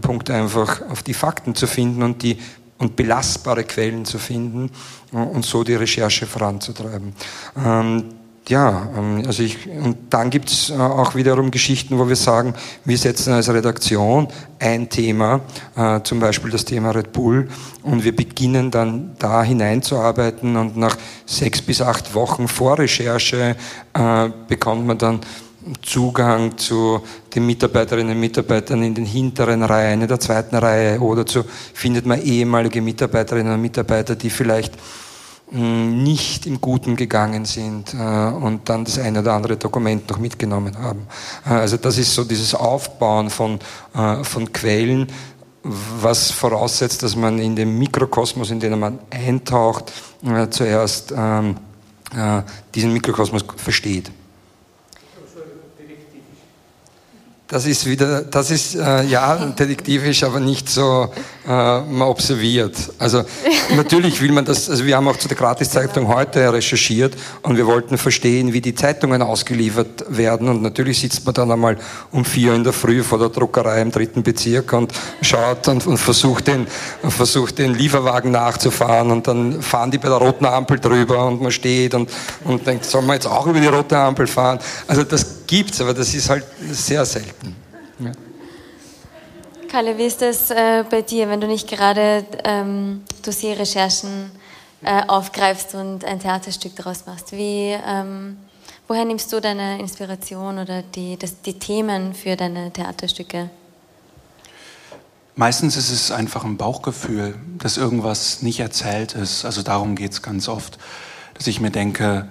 [0.00, 2.38] Punkte einfach auf die Fakten zu finden und die
[2.78, 4.70] und belastbare Quellen zu finden
[5.12, 7.14] äh, und so die Recherche voranzutreiben.
[7.56, 8.04] Ähm,
[8.48, 12.54] ja, ähm, also ich, und dann gibt es äh, auch wiederum Geschichten, wo wir sagen,
[12.84, 15.40] wir setzen als Redaktion ein Thema,
[15.76, 17.48] äh, zum Beispiel das Thema Red Bull,
[17.82, 23.56] und wir beginnen dann da hineinzuarbeiten und nach sechs bis acht Wochen Vorrecherche
[23.94, 25.20] äh, bekommt man dann
[25.82, 27.00] Zugang zu
[27.34, 32.04] den Mitarbeiterinnen und Mitarbeitern in den hinteren Reihen, in der zweiten Reihe oder zu, findet
[32.06, 34.74] man ehemalige Mitarbeiterinnen und Mitarbeiter, die vielleicht
[35.50, 40.18] hm, nicht im Guten gegangen sind äh, und dann das eine oder andere Dokument noch
[40.18, 41.06] mitgenommen haben.
[41.46, 43.58] Äh, also das ist so dieses Aufbauen von,
[43.94, 45.06] äh, von Quellen,
[45.62, 49.92] was voraussetzt, dass man in dem Mikrokosmos, in den man eintaucht,
[50.50, 51.56] zuerst ähm,
[52.74, 54.10] diesen Mikrokosmos versteht.
[57.54, 61.08] Das ist wieder, das ist äh, ja detektivisch, aber nicht so
[61.46, 62.74] äh, mal observiert.
[62.98, 63.22] Also
[63.76, 67.64] natürlich will man das, also wir haben auch zu der Gratiszeitung heute recherchiert und wir
[67.64, 71.78] wollten verstehen, wie die Zeitungen ausgeliefert werden und natürlich sitzt man dann einmal
[72.10, 74.92] um vier in der Früh vor der Druckerei im dritten Bezirk und
[75.22, 76.66] schaut und, und versucht den,
[77.08, 81.52] versucht den Lieferwagen nachzufahren und dann fahren die bei der roten Ampel drüber und man
[81.52, 82.10] steht und,
[82.42, 84.58] und denkt, soll man jetzt auch über die rote Ampel fahren?
[84.88, 87.54] Also das gibt's, aber das ist halt sehr selten.
[88.00, 88.10] Ja.
[89.68, 94.32] Kalle, wie ist das äh, bei dir, wenn du nicht gerade ähm, Dossierrecherchen
[94.82, 97.30] äh, aufgreifst und ein Theaterstück daraus machst?
[97.30, 98.36] Wie, ähm,
[98.88, 103.48] woher nimmst du deine Inspiration oder die, das, die Themen für deine Theaterstücke?
[105.36, 109.44] Meistens ist es einfach ein Bauchgefühl, dass irgendwas nicht erzählt ist.
[109.44, 110.78] Also darum geht es ganz oft,
[111.34, 112.28] dass ich mir denke,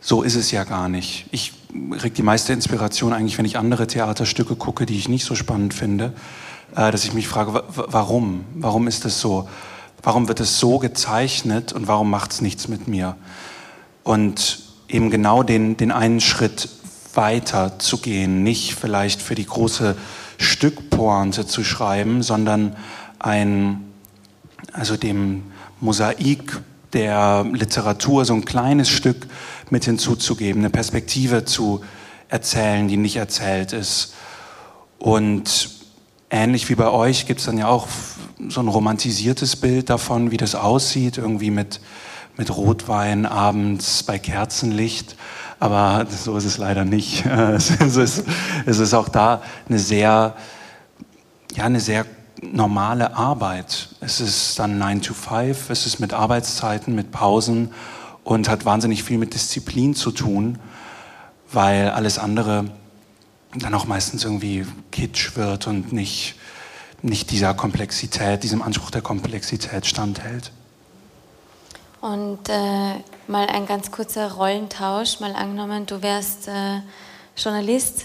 [0.00, 1.26] so ist es ja gar nicht.
[1.30, 1.57] Ich
[1.98, 5.74] kriege die meiste Inspiration eigentlich, wenn ich andere Theaterstücke gucke, die ich nicht so spannend
[5.74, 6.12] finde,
[6.74, 8.44] äh, dass ich mich frage, warum?
[8.54, 9.48] Warum ist es so?
[10.02, 13.16] Warum wird es so gezeichnet und warum macht es nichts mit mir?
[14.04, 16.68] Und eben genau den, den einen Schritt
[17.14, 19.96] weiter zu gehen, nicht vielleicht für die große
[20.38, 22.76] Stückpointe zu schreiben, sondern
[23.18, 23.84] ein,
[24.72, 25.42] also dem
[25.80, 26.60] Mosaik
[26.92, 29.26] der Literatur so ein kleines Stück
[29.70, 31.82] mit hinzuzugeben, eine Perspektive zu
[32.28, 34.14] erzählen, die nicht erzählt ist.
[34.98, 35.70] Und
[36.30, 37.88] ähnlich wie bei euch gibt es dann ja auch
[38.48, 41.80] so ein romantisiertes Bild davon, wie das aussieht, irgendwie mit,
[42.36, 45.16] mit Rotwein abends bei Kerzenlicht
[45.60, 47.24] aber so ist es leider nicht.
[47.26, 48.24] Es ist,
[48.66, 50.34] es ist auch da eine sehr,
[51.54, 52.06] ja, eine sehr
[52.40, 53.88] normale Arbeit.
[54.00, 57.72] Es ist dann 9 to 5, es ist mit Arbeitszeiten, mit Pausen
[58.28, 60.58] und hat wahnsinnig viel mit Disziplin zu tun,
[61.50, 62.66] weil alles andere
[63.54, 66.34] dann auch meistens irgendwie kitsch wird und nicht,
[67.00, 70.52] nicht dieser Komplexität, diesem Anspruch der Komplexität standhält.
[72.02, 72.96] Und äh,
[73.28, 76.80] mal ein ganz kurzer Rollentausch, mal angenommen, du wärst äh,
[77.34, 78.04] Journalist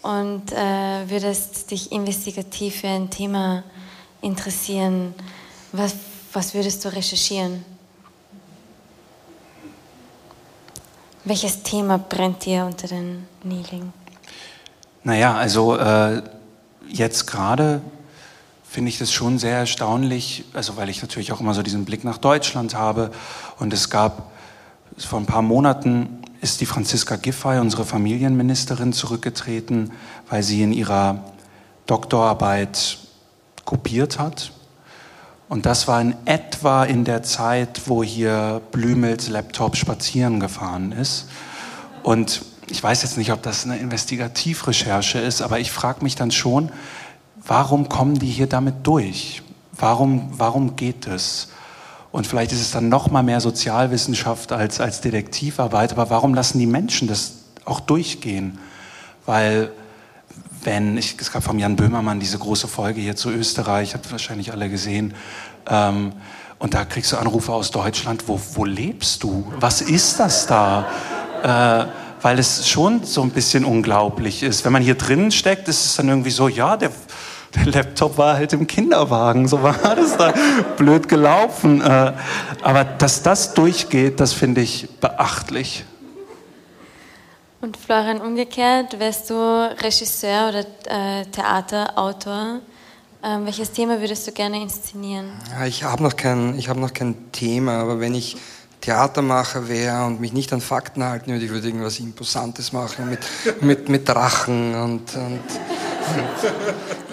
[0.00, 3.62] und äh, würdest dich investigativ für ein Thema
[4.22, 5.14] interessieren.
[5.72, 5.96] Was,
[6.32, 7.62] was würdest du recherchieren?
[11.24, 13.92] Welches Thema brennt dir unter den Nägeln?
[15.04, 16.22] Naja, also äh,
[16.88, 17.82] jetzt gerade
[18.68, 22.04] finde ich das schon sehr erstaunlich, also weil ich natürlich auch immer so diesen Blick
[22.04, 23.10] nach Deutschland habe.
[23.58, 24.30] Und es gab
[24.96, 29.92] vor ein paar Monaten ist die Franziska Giffey, unsere Familienministerin, zurückgetreten,
[30.28, 31.24] weil sie in ihrer
[31.86, 32.98] Doktorarbeit
[33.64, 34.52] kopiert hat.
[35.50, 41.26] Und das war in etwa in der Zeit, wo hier Blümels Laptop spazieren gefahren ist.
[42.04, 46.30] Und ich weiß jetzt nicht, ob das eine Investigativrecherche ist, aber ich frage mich dann
[46.30, 46.70] schon,
[47.44, 49.42] warum kommen die hier damit durch?
[49.72, 51.48] Warum, warum geht es?
[52.12, 56.60] Und vielleicht ist es dann noch mal mehr Sozialwissenschaft als, als Detektivarbeit, aber warum lassen
[56.60, 57.32] die Menschen das
[57.64, 58.60] auch durchgehen?
[59.26, 59.72] Weil
[60.62, 64.52] wenn, ich, es gab von Jan Böhmermann diese große Folge hier zu Österreich, habt wahrscheinlich
[64.52, 65.14] alle gesehen,
[65.68, 66.12] ähm,
[66.58, 69.50] und da kriegst du Anrufe aus Deutschland, wo, wo lebst du?
[69.58, 70.86] Was ist das da?
[71.42, 71.86] Äh,
[72.22, 74.66] weil es schon so ein bisschen unglaublich ist.
[74.66, 76.90] Wenn man hier drinnen steckt, ist es dann irgendwie so, ja, der,
[77.54, 80.34] der Laptop war halt im Kinderwagen, so war das da
[80.76, 81.80] blöd gelaufen.
[81.80, 82.12] Äh,
[82.62, 85.84] aber dass das durchgeht, das finde ich beachtlich.
[87.62, 92.60] Und Florian, umgekehrt, wärst du Regisseur oder äh, Theaterautor?
[93.22, 95.32] Ähm, welches Thema würdest du gerne inszenieren?
[95.50, 98.38] Ja, ich habe noch, kein, hab noch kein Thema, aber wenn ich
[98.80, 103.20] Theatermacher wäre und mich nicht an Fakten halten würde, ich würde irgendwas Imposantes machen mit,
[103.60, 105.40] mit, mit Drachen und, und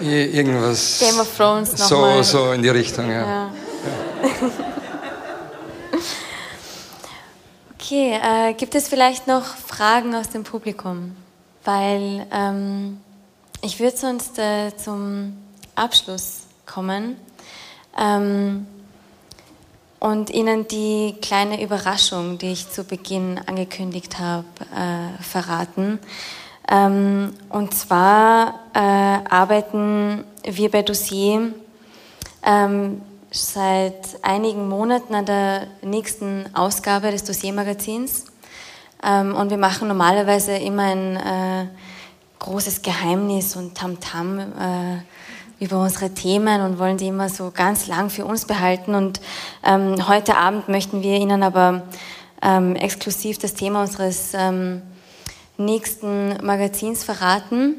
[0.00, 0.98] irgendwas.
[1.00, 3.20] Game of Thrones noch so, so in die Richtung, ja.
[3.20, 3.50] ja.
[7.88, 11.16] okay, äh, gibt es vielleicht noch Fragen aus dem Publikum?
[11.64, 12.98] Weil ähm,
[13.62, 15.38] ich würde sonst äh, zum
[15.74, 17.16] Abschluss kommen.
[17.98, 18.66] Ähm,
[20.00, 24.44] und Ihnen die kleine Überraschung, die ich zu Beginn angekündigt habe,
[24.76, 25.98] äh, verraten.
[26.70, 31.54] Ähm, und zwar äh, arbeiten wir bei Dossier
[32.44, 38.26] ähm, seit einigen Monaten an der nächsten Ausgabe des Dossiermagazins.
[39.02, 41.66] Ähm, und wir machen normalerweise immer ein äh,
[42.38, 44.38] großes Geheimnis und Tamtam.
[44.38, 45.02] -Tam,
[45.60, 48.94] über unsere Themen und wollen die immer so ganz lang für uns behalten.
[48.94, 49.20] Und
[49.64, 51.82] ähm, heute Abend möchten wir Ihnen aber
[52.42, 54.82] ähm, exklusiv das Thema unseres ähm,
[55.56, 57.74] nächsten Magazins verraten.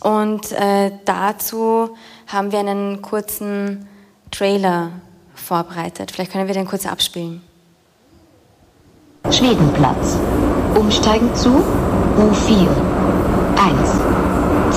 [0.00, 1.96] Und äh, dazu
[2.26, 3.88] haben wir einen kurzen
[4.32, 4.90] Trailer
[5.34, 6.10] vorbereitet.
[6.10, 7.42] Vielleicht können wir den kurz abspielen.
[9.30, 10.18] Schwedenplatz.
[10.74, 11.62] Umsteigen zu
[12.18, 12.68] U4.
[13.56, 13.90] 1,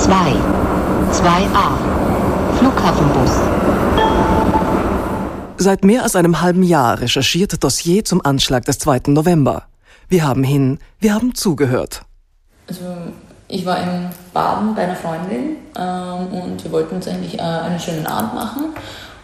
[0.04, 0.12] 2,
[1.10, 1.96] 2a.
[2.58, 3.30] Flughafenbus.
[5.58, 9.02] Seit mehr als einem halben Jahr recherchiert Dossier zum Anschlag des 2.
[9.08, 9.64] November.
[10.08, 12.02] Wir haben hin, wir haben zugehört.
[12.68, 12.84] Also
[13.48, 17.80] ich war im Baden bei einer Freundin ähm, und wir wollten uns eigentlich äh, einen
[17.80, 18.74] schönen Abend machen.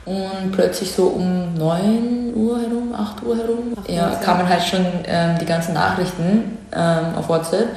[0.05, 5.38] Und plötzlich so um 9 Uhr herum, 8 Uhr herum, ja, kamen halt schon ähm,
[5.40, 7.68] die ganzen Nachrichten ähm, auf WhatsApp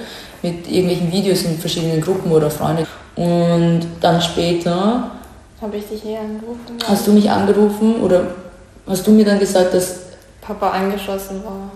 [0.41, 2.85] mit irgendwelchen Videos in verschiedenen Gruppen oder Freunden.
[3.15, 5.11] Und dann später.
[5.61, 6.77] Habe ich dich hier angerufen?
[6.87, 8.27] Hast du mich angerufen oder
[8.87, 9.99] hast du mir dann gesagt, dass
[10.41, 11.71] Papa angeschossen war?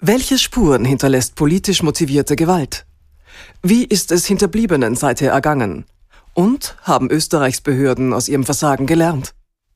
[0.00, 2.86] Welche Spuren hinterlässt politisch motivierte Gewalt?
[3.62, 5.84] Wie ist es Hinterbliebenen seither ergangen?
[6.34, 9.34] Und haben Österreichs Behörden aus ihrem Versagen gelernt?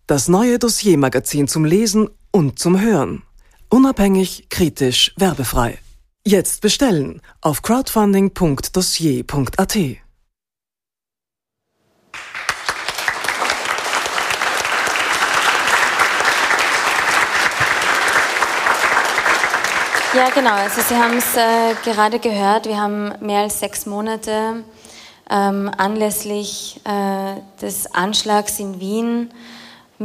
[0.08, 3.22] Das neue Dossiermagazin zum Lesen und zum Hören.
[3.68, 5.78] Unabhängig, kritisch, werbefrei.
[6.26, 9.76] Jetzt bestellen auf crowdfunding.dossier.at.
[20.14, 20.52] Ja, genau.
[20.52, 22.66] Also Sie haben es äh, gerade gehört.
[22.66, 24.64] Wir haben mehr als sechs Monate
[25.30, 29.30] ähm, anlässlich äh, des Anschlags in Wien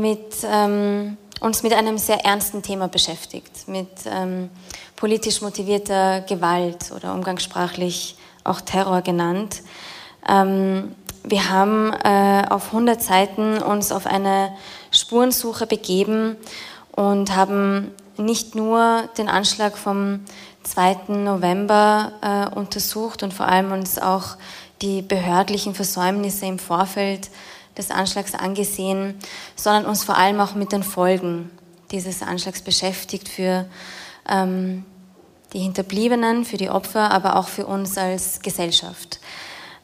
[0.01, 4.49] mit, ähm, uns mit einem sehr ernsten Thema beschäftigt, mit ähm,
[4.95, 9.61] politisch motivierter Gewalt oder umgangssprachlich auch Terror genannt.
[10.27, 14.55] Ähm, wir haben äh, auf 100 Seiten uns auf eine
[14.91, 16.37] Spurensuche begeben
[16.91, 20.21] und haben nicht nur den Anschlag vom
[20.63, 21.13] 2.
[21.13, 24.37] November äh, untersucht und vor allem uns auch
[24.81, 27.29] die behördlichen Versäumnisse im Vorfeld
[27.77, 29.15] des Anschlags angesehen,
[29.55, 31.51] sondern uns vor allem auch mit den Folgen
[31.91, 33.65] dieses Anschlags beschäftigt für
[34.29, 34.83] ähm,
[35.53, 39.19] die Hinterbliebenen, für die Opfer, aber auch für uns als Gesellschaft.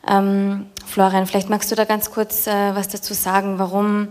[0.07, 4.09] Ähm, Florian, vielleicht magst du da ganz kurz äh, was dazu sagen, warum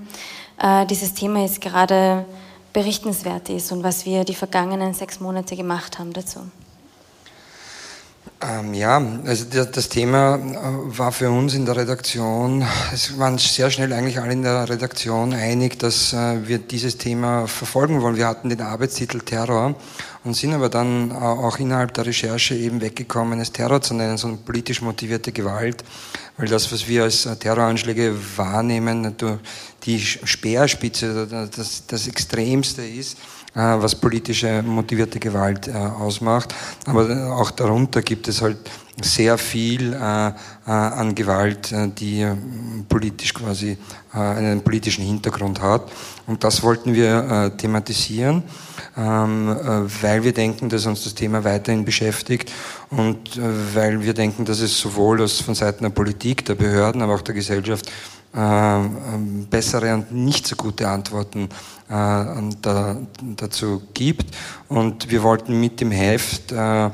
[0.58, 2.24] äh, dieses Thema jetzt gerade
[2.72, 6.40] berichtenswert ist und was wir die vergangenen sechs Monate gemacht haben dazu.
[8.44, 13.70] Ähm, ja, also das Thema äh, war für uns in der Redaktion, es waren sehr
[13.70, 18.16] schnell eigentlich alle in der Redaktion einig, dass äh, wir dieses Thema verfolgen wollen.
[18.16, 19.76] Wir hatten den Arbeitstitel Terror
[20.24, 24.16] und sind aber dann äh, auch innerhalb der Recherche eben weggekommen, es Terror zu nennen,
[24.18, 25.84] sondern politisch motivierte Gewalt,
[26.36, 29.14] weil das, was wir als Terroranschläge wahrnehmen,
[29.84, 33.18] die Speerspitze, das, das Extremste ist,
[33.54, 36.54] was politische motivierte Gewalt äh, ausmacht.
[36.86, 38.58] Aber auch darunter gibt es halt
[39.00, 40.32] sehr viel äh,
[40.66, 42.26] an Gewalt, die
[42.88, 43.76] politisch quasi
[44.12, 45.90] einen politischen Hintergrund hat.
[46.26, 48.42] Und das wollten wir thematisieren,
[48.96, 49.56] ähm,
[50.02, 52.52] weil wir denken, dass uns das Thema weiterhin beschäftigt
[52.90, 53.40] und
[53.74, 57.34] weil wir denken, dass es sowohl von Seiten der Politik, der Behörden, aber auch der
[57.34, 57.90] Gesellschaft
[58.34, 61.48] ähm, bessere und nicht so gute Antworten äh,
[61.88, 62.96] da,
[63.36, 64.34] dazu gibt.
[64.68, 66.90] Und wir wollten mit dem Heft äh,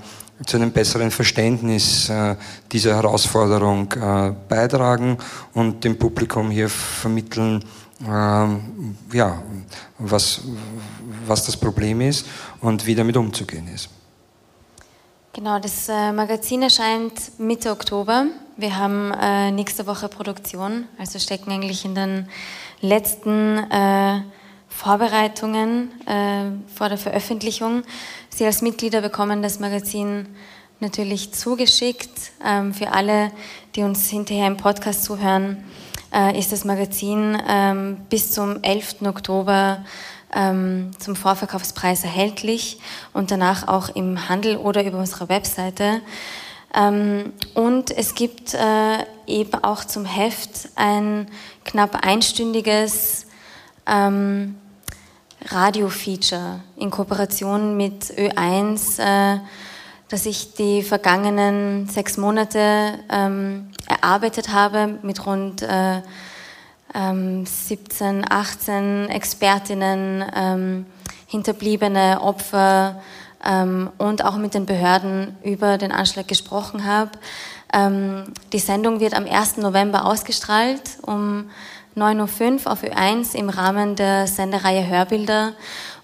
[0.47, 2.37] zu einem besseren Verständnis äh,
[2.71, 5.19] dieser Herausforderung äh, beitragen
[5.55, 7.65] und dem Publikum hier vermitteln,
[8.07, 9.43] ähm, ja,
[9.99, 10.43] was,
[11.27, 12.27] was das Problem ist
[12.61, 13.89] und wie damit umzugehen ist.
[15.33, 18.27] Genau, das äh, Magazin erscheint Mitte Oktober.
[18.57, 22.29] Wir haben äh, nächste Woche Produktion, also stecken eigentlich in den
[22.81, 24.21] letzten äh,
[24.79, 27.83] Vorbereitungen äh, vor der Veröffentlichung.
[28.29, 30.27] Sie als Mitglieder bekommen das Magazin
[30.79, 32.31] natürlich zugeschickt.
[32.47, 33.33] Ähm, für alle,
[33.75, 35.65] die uns hinterher im Podcast zuhören,
[36.15, 39.03] äh, ist das Magazin ähm, bis zum 11.
[39.03, 39.85] Oktober
[40.33, 42.79] ähm, zum Vorverkaufspreis erhältlich
[43.13, 46.03] und danach auch im Handel oder über unsere Webseite.
[46.73, 51.27] Ähm, und es gibt äh, eben auch zum Heft ein
[51.65, 53.27] knapp einstündiges
[53.85, 54.55] ähm,
[55.47, 59.41] Radio-Feature in Kooperation mit Ö1, äh,
[60.09, 66.03] das ich die vergangenen sechs Monate ähm, erarbeitet habe mit rund äh,
[66.95, 70.87] ähm, 17, 18 Expertinnen, ähm,
[71.27, 73.03] Hinterbliebene, Opfer
[73.45, 77.13] ähm, und auch mit den Behörden über den Anschlag gesprochen habe.
[77.73, 79.59] Ähm, die Sendung wird am 1.
[79.59, 81.51] November ausgestrahlt um
[81.99, 85.55] 9.05 Uhr auf Ö1 im Rahmen der Sendereihe Hörbilder.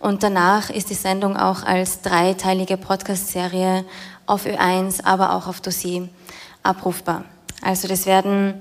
[0.00, 3.84] Und danach ist die Sendung auch als dreiteilige Podcast-Serie
[4.26, 6.08] auf Ö1, aber auch auf Dossier
[6.62, 7.24] abrufbar.
[7.62, 8.60] Also das werden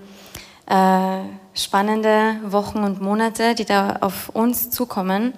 [0.67, 1.19] äh,
[1.55, 5.33] spannende Wochen und Monate, die da auf uns zukommen.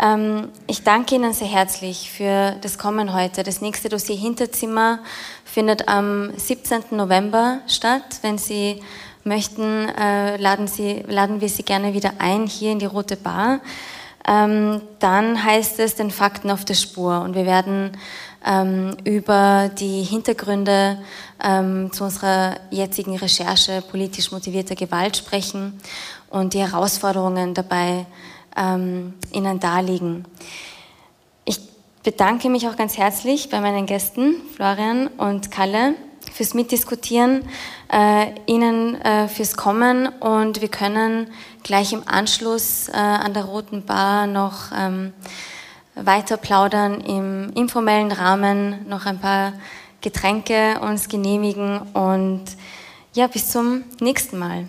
[0.00, 3.42] Ähm, ich danke Ihnen sehr herzlich für das Kommen heute.
[3.42, 5.00] Das nächste Dossier Hinterzimmer
[5.44, 6.84] findet am 17.
[6.90, 8.18] November statt.
[8.22, 8.82] Wenn Sie
[9.26, 13.60] möchten, äh, laden, Sie, laden wir Sie gerne wieder ein hier in die Rote Bar.
[14.26, 17.92] Ähm, dann heißt es den Fakten auf der Spur und wir werden
[18.44, 20.98] ähm, über die Hintergründe
[21.42, 25.78] ähm, zu unserer jetzigen Recherche politisch motivierter Gewalt sprechen
[26.30, 28.06] und die Herausforderungen dabei
[28.56, 30.24] ähm, Ihnen darlegen.
[31.44, 31.60] Ich
[32.02, 35.94] bedanke mich auch ganz herzlich bei meinen Gästen, Florian und Kalle,
[36.36, 37.48] fürs Mitdiskutieren,
[37.90, 41.28] äh, Ihnen äh, fürs Kommen und wir können
[41.62, 45.14] gleich im Anschluss äh, an der Roten Bar noch ähm,
[45.94, 49.54] weiter plaudern, im informellen Rahmen noch ein paar
[50.02, 52.44] Getränke uns genehmigen und
[53.14, 54.68] ja, bis zum nächsten Mal.